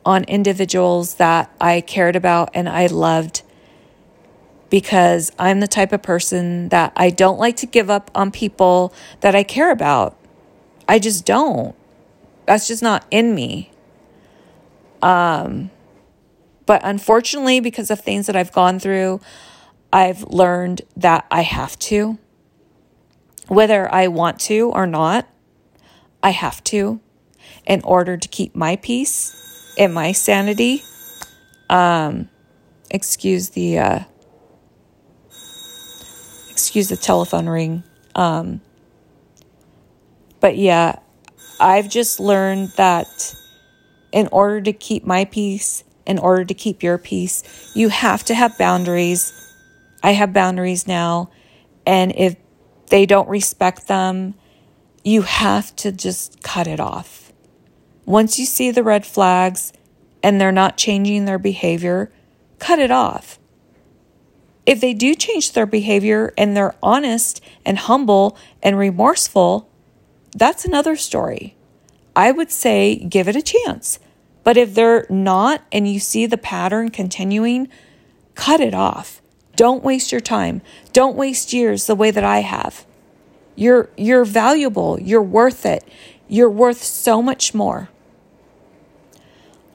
on 0.06 0.24
individuals 0.24 1.16
that 1.16 1.54
I 1.60 1.82
cared 1.82 2.16
about 2.16 2.48
and 2.54 2.66
I 2.66 2.86
loved 2.86 3.42
because 4.70 5.30
I'm 5.38 5.60
the 5.60 5.68
type 5.68 5.92
of 5.92 6.02
person 6.02 6.70
that 6.70 6.94
I 6.96 7.10
don't 7.10 7.38
like 7.38 7.56
to 7.56 7.66
give 7.66 7.90
up 7.90 8.10
on 8.14 8.30
people 8.30 8.94
that 9.20 9.34
I 9.34 9.42
care 9.42 9.70
about. 9.70 10.16
I 10.88 10.98
just 10.98 11.26
don't. 11.26 11.74
That's 12.46 12.66
just 12.66 12.82
not 12.82 13.04
in 13.10 13.34
me. 13.34 13.70
Um, 15.02 15.70
but 16.66 16.80
unfortunately, 16.84 17.60
because 17.60 17.90
of 17.90 18.00
things 18.00 18.26
that 18.26 18.36
I've 18.36 18.52
gone 18.52 18.78
through, 18.78 19.20
I've 19.92 20.22
learned 20.24 20.82
that 20.96 21.26
I 21.30 21.42
have 21.42 21.78
to. 21.80 22.18
Whether 23.48 23.92
I 23.92 24.08
want 24.08 24.40
to 24.40 24.70
or 24.70 24.86
not, 24.86 25.28
I 26.22 26.30
have 26.30 26.62
to 26.64 27.00
in 27.64 27.80
order 27.84 28.16
to 28.16 28.28
keep 28.28 28.54
my 28.54 28.76
peace 28.76 29.74
and 29.78 29.94
my 29.94 30.12
sanity. 30.12 30.82
Um, 31.70 32.28
excuse 32.90 33.50
the 33.50 33.78
uh, 33.78 34.00
excuse 36.50 36.88
the 36.88 36.96
telephone 36.96 37.48
ring. 37.48 37.84
Um, 38.14 38.60
but 40.40 40.56
yeah, 40.56 40.98
I've 41.60 41.88
just 41.88 42.18
learned 42.18 42.70
that 42.76 43.34
in 44.12 44.28
order 44.32 44.60
to 44.60 44.72
keep 44.72 45.04
my 45.04 45.24
peace, 45.24 45.84
in 46.06 46.18
order 46.18 46.44
to 46.44 46.54
keep 46.54 46.82
your 46.82 46.98
peace, 46.98 47.42
you 47.74 47.88
have 47.88 48.24
to 48.24 48.34
have 48.34 48.56
boundaries. 48.58 49.32
I 50.02 50.12
have 50.12 50.32
boundaries 50.32 50.86
now. 50.86 51.30
And 51.86 52.12
if 52.16 52.36
they 52.88 53.06
don't 53.06 53.28
respect 53.28 53.88
them, 53.88 54.34
you 55.04 55.22
have 55.22 55.74
to 55.76 55.92
just 55.92 56.42
cut 56.42 56.66
it 56.66 56.80
off. 56.80 57.32
Once 58.04 58.38
you 58.38 58.46
see 58.46 58.70
the 58.70 58.82
red 58.82 59.04
flags 59.04 59.72
and 60.22 60.40
they're 60.40 60.52
not 60.52 60.76
changing 60.76 61.24
their 61.24 61.38
behavior, 61.38 62.12
cut 62.58 62.78
it 62.78 62.90
off. 62.90 63.38
If 64.64 64.80
they 64.80 64.94
do 64.94 65.14
change 65.14 65.52
their 65.52 65.66
behavior 65.66 66.32
and 66.36 66.56
they're 66.56 66.74
honest 66.82 67.40
and 67.64 67.78
humble 67.78 68.36
and 68.62 68.76
remorseful, 68.76 69.70
that's 70.34 70.64
another 70.64 70.96
story. 70.96 71.56
I 72.16 72.32
would 72.32 72.50
say 72.50 72.96
give 72.96 73.28
it 73.28 73.36
a 73.36 73.42
chance. 73.42 74.00
But 74.46 74.56
if 74.56 74.76
they're 74.76 75.06
not 75.10 75.64
and 75.72 75.92
you 75.92 75.98
see 75.98 76.24
the 76.24 76.38
pattern 76.38 76.90
continuing, 76.90 77.66
cut 78.36 78.60
it 78.60 78.74
off. 78.74 79.20
Don't 79.56 79.82
waste 79.82 80.12
your 80.12 80.20
time. 80.20 80.62
Don't 80.92 81.16
waste 81.16 81.52
years 81.52 81.88
the 81.88 81.96
way 81.96 82.12
that 82.12 82.22
I 82.22 82.42
have. 82.42 82.86
You're 83.56 83.90
you're 83.96 84.24
valuable. 84.24 85.00
You're 85.00 85.20
worth 85.20 85.66
it. 85.66 85.82
You're 86.28 86.48
worth 86.48 86.80
so 86.84 87.20
much 87.20 87.54
more. 87.54 87.88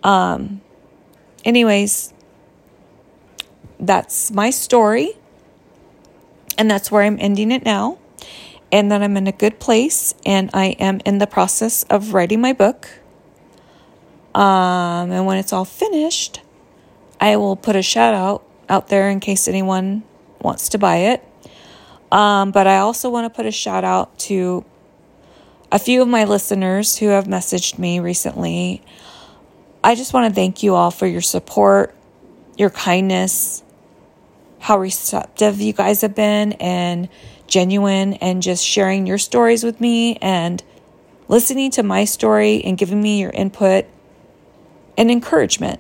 Um 0.04 0.62
anyways, 1.44 2.14
that's 3.78 4.32
my 4.32 4.52
story. 4.52 5.18
And 6.58 6.72
that's 6.72 6.90
where 6.90 7.04
I'm 7.04 7.18
ending 7.20 7.52
it 7.52 7.66
now. 7.66 7.98
And 8.72 8.90
that 8.90 9.04
I'm 9.04 9.18
in 9.18 9.28
a 9.28 9.34
good 9.34 9.60
place 9.60 10.16
and 10.26 10.50
I 10.54 10.78
am 10.80 11.02
in 11.06 11.18
the 11.18 11.28
process 11.28 11.84
of 11.90 12.14
writing 12.14 12.40
my 12.40 12.54
book. 12.54 13.01
Um, 14.34 15.12
and 15.12 15.26
when 15.26 15.38
it's 15.38 15.54
all 15.54 15.66
finished, 15.66 16.42
I 17.20 17.38
will 17.38 17.56
put 17.56 17.76
a 17.76 17.82
shout 17.82 18.14
out 18.14 18.44
out 18.70 18.88
there 18.88 19.10
in 19.10 19.20
case 19.20 19.48
anyone 19.48 20.04
wants 20.42 20.70
to 20.70 20.78
buy 20.78 20.98
it. 20.98 21.24
Um, 22.12 22.52
but 22.52 22.68
I 22.68 22.78
also 22.78 23.10
want 23.10 23.32
to 23.32 23.36
put 23.36 23.46
a 23.46 23.52
shout 23.52 23.84
out 23.84 24.18
to 24.20 24.66
a 25.72 25.80
few 25.80 26.02
of 26.02 26.08
my 26.08 26.26
listeners 26.26 26.98
who 26.98 27.08
have 27.08 27.26
messaged 27.26 27.78
me 27.78 28.00
recently. 28.00 28.82
I 29.84 29.96
just 29.96 30.14
want 30.14 30.30
to 30.30 30.36
thank 30.36 30.64
you 30.64 30.76
all 30.76 30.92
for 30.92 31.08
your 31.08 31.22
support, 31.22 31.96
your 32.58 32.70
kindness, 32.70 33.64
how 34.60 34.78
receptive 34.78 35.60
you 35.60 35.74
guys 35.74 36.02
have 36.02 36.14
been 36.16 36.54
and 36.54 37.10
genuine 37.48 38.14
and 38.16 38.42
just 38.42 38.66
sharing 38.66 39.08
your 39.08 39.18
stories 39.18 39.64
with 39.64 39.82
me 39.82 40.18
and 40.18 40.64
listening 41.28 41.72
to 41.72 41.84
my 41.84 42.06
story 42.06 42.64
and 42.64 42.78
giving 42.78 43.02
me 43.02 43.20
your 43.20 43.32
input 43.32 43.86
and 44.98 45.12
encouragement. 45.12 45.80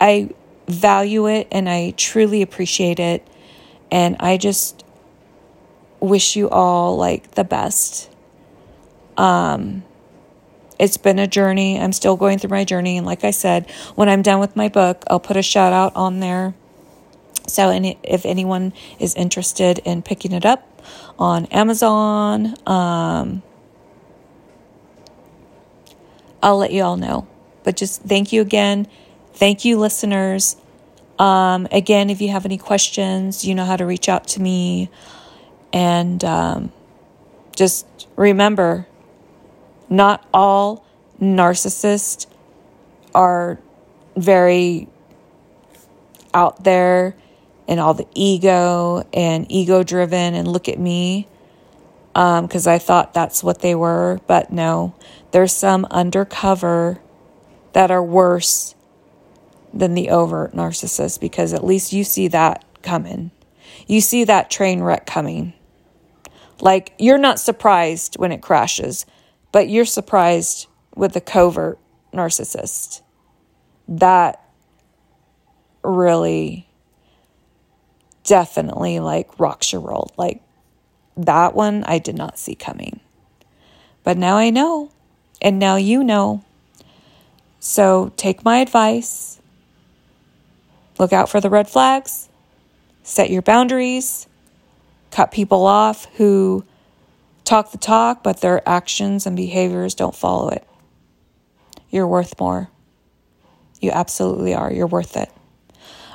I 0.00 0.30
value 0.68 1.28
it 1.28 1.48
and 1.50 1.68
I 1.68 1.94
truly 1.96 2.42
appreciate 2.42 2.98
it. 2.98 3.26
And 3.90 4.16
I 4.20 4.36
just 4.36 4.84
wish 6.00 6.34
you 6.34 6.48
all 6.48 6.96
like 6.96 7.32
the 7.32 7.44
best. 7.44 8.10
Um, 9.16 9.84
it's 10.78 10.96
been 10.96 11.18
a 11.18 11.26
journey. 11.26 11.78
I'm 11.78 11.92
still 11.92 12.16
going 12.16 12.38
through 12.38 12.50
my 12.50 12.64
journey. 12.64 12.96
And 12.96 13.06
like 13.06 13.22
I 13.22 13.30
said, 13.30 13.70
when 13.94 14.08
I'm 14.08 14.22
done 14.22 14.40
with 14.40 14.56
my 14.56 14.68
book, 14.68 15.04
I'll 15.08 15.20
put 15.20 15.36
a 15.36 15.42
shout 15.42 15.72
out 15.72 15.94
on 15.94 16.20
there 16.20 16.54
so, 17.46 17.70
any, 17.70 17.98
if 18.02 18.24
anyone 18.24 18.72
is 18.98 19.14
interested 19.14 19.80
in 19.84 20.02
picking 20.02 20.32
it 20.32 20.46
up 20.46 20.80
on 21.18 21.46
Amazon, 21.46 22.54
um, 22.66 23.42
I'll 26.42 26.56
let 26.56 26.72
you 26.72 26.82
all 26.82 26.96
know. 26.96 27.26
But 27.64 27.76
just 27.76 28.02
thank 28.02 28.32
you 28.32 28.40
again. 28.40 28.86
Thank 29.34 29.64
you, 29.64 29.78
listeners. 29.78 30.56
Um, 31.18 31.68
again, 31.70 32.10
if 32.10 32.20
you 32.20 32.30
have 32.30 32.44
any 32.44 32.58
questions, 32.58 33.44
you 33.44 33.54
know 33.54 33.64
how 33.64 33.76
to 33.76 33.86
reach 33.86 34.08
out 34.08 34.26
to 34.28 34.42
me. 34.42 34.90
And 35.72 36.22
um, 36.24 36.72
just 37.54 37.86
remember 38.16 38.86
not 39.88 40.26
all 40.32 40.84
narcissists 41.20 42.26
are 43.14 43.58
very 44.16 44.88
out 46.34 46.64
there 46.64 47.14
and 47.68 47.78
all 47.78 47.94
the 47.94 48.06
ego 48.14 49.06
and 49.12 49.46
ego 49.50 49.82
driven 49.82 50.34
and 50.34 50.48
look 50.48 50.68
at 50.68 50.78
me 50.78 51.28
because 52.12 52.66
um, 52.66 52.72
I 52.72 52.78
thought 52.78 53.14
that's 53.14 53.42
what 53.42 53.60
they 53.60 53.74
were. 53.74 54.20
But 54.26 54.52
no, 54.52 54.94
there's 55.30 55.52
some 55.52 55.86
undercover 55.90 57.00
that 57.72 57.90
are 57.90 58.02
worse 58.02 58.74
than 59.72 59.94
the 59.94 60.10
overt 60.10 60.52
narcissist 60.54 61.20
because 61.20 61.52
at 61.52 61.64
least 61.64 61.92
you 61.92 62.04
see 62.04 62.28
that 62.28 62.64
coming. 62.82 63.30
You 63.86 64.00
see 64.00 64.24
that 64.24 64.50
train 64.50 64.82
wreck 64.82 65.06
coming. 65.06 65.54
Like 66.60 66.92
you're 66.98 67.18
not 67.18 67.40
surprised 67.40 68.18
when 68.18 68.32
it 68.32 68.42
crashes, 68.42 69.06
but 69.50 69.68
you're 69.68 69.84
surprised 69.84 70.66
with 70.94 71.12
the 71.12 71.20
covert 71.20 71.78
narcissist. 72.12 73.02
That 73.88 74.40
really 75.82 76.68
definitely 78.24 79.00
like 79.00 79.38
rocks 79.40 79.72
your 79.72 79.80
world. 79.80 80.12
Like 80.16 80.42
that 81.16 81.54
one 81.54 81.84
I 81.84 81.98
did 81.98 82.16
not 82.16 82.38
see 82.38 82.54
coming. 82.54 83.00
But 84.04 84.18
now 84.18 84.36
I 84.36 84.50
know, 84.50 84.90
and 85.40 85.58
now 85.58 85.76
you 85.76 86.02
know. 86.02 86.44
So 87.64 88.12
take 88.16 88.44
my 88.44 88.58
advice. 88.58 89.40
Look 90.98 91.12
out 91.12 91.28
for 91.28 91.40
the 91.40 91.48
red 91.48 91.70
flags. 91.70 92.28
Set 93.04 93.30
your 93.30 93.40
boundaries. 93.40 94.26
Cut 95.12 95.30
people 95.30 95.64
off 95.64 96.06
who 96.16 96.64
talk 97.44 97.70
the 97.70 97.78
talk, 97.78 98.24
but 98.24 98.40
their 98.40 98.68
actions 98.68 99.26
and 99.26 99.36
behaviors 99.36 99.94
don't 99.94 100.14
follow 100.14 100.48
it. 100.48 100.66
You're 101.88 102.08
worth 102.08 102.38
more. 102.40 102.68
You 103.80 103.92
absolutely 103.92 104.54
are. 104.54 104.72
You're 104.72 104.88
worth 104.88 105.16
it. 105.16 105.30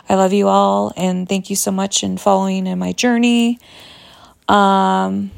I 0.09 0.15
love 0.15 0.33
you 0.33 0.49
all 0.49 0.91
and 0.97 1.29
thank 1.29 1.49
you 1.49 1.55
so 1.55 1.71
much 1.71 2.03
in 2.03 2.17
following 2.17 2.67
in 2.67 2.77
my 2.77 2.91
journey. 2.91 3.57
Um, 4.49 5.31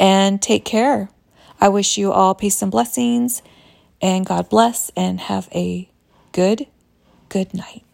and 0.00 0.40
take 0.40 0.64
care. 0.64 1.10
I 1.60 1.68
wish 1.68 1.98
you 1.98 2.10
all 2.10 2.34
peace 2.34 2.62
and 2.62 2.70
blessings 2.72 3.42
and 4.02 4.26
God 4.26 4.50
bless 4.50 4.90
and 4.96 5.20
have 5.20 5.48
a 5.54 5.90
good, 6.32 6.66
good 7.30 7.54
night. 7.54 7.85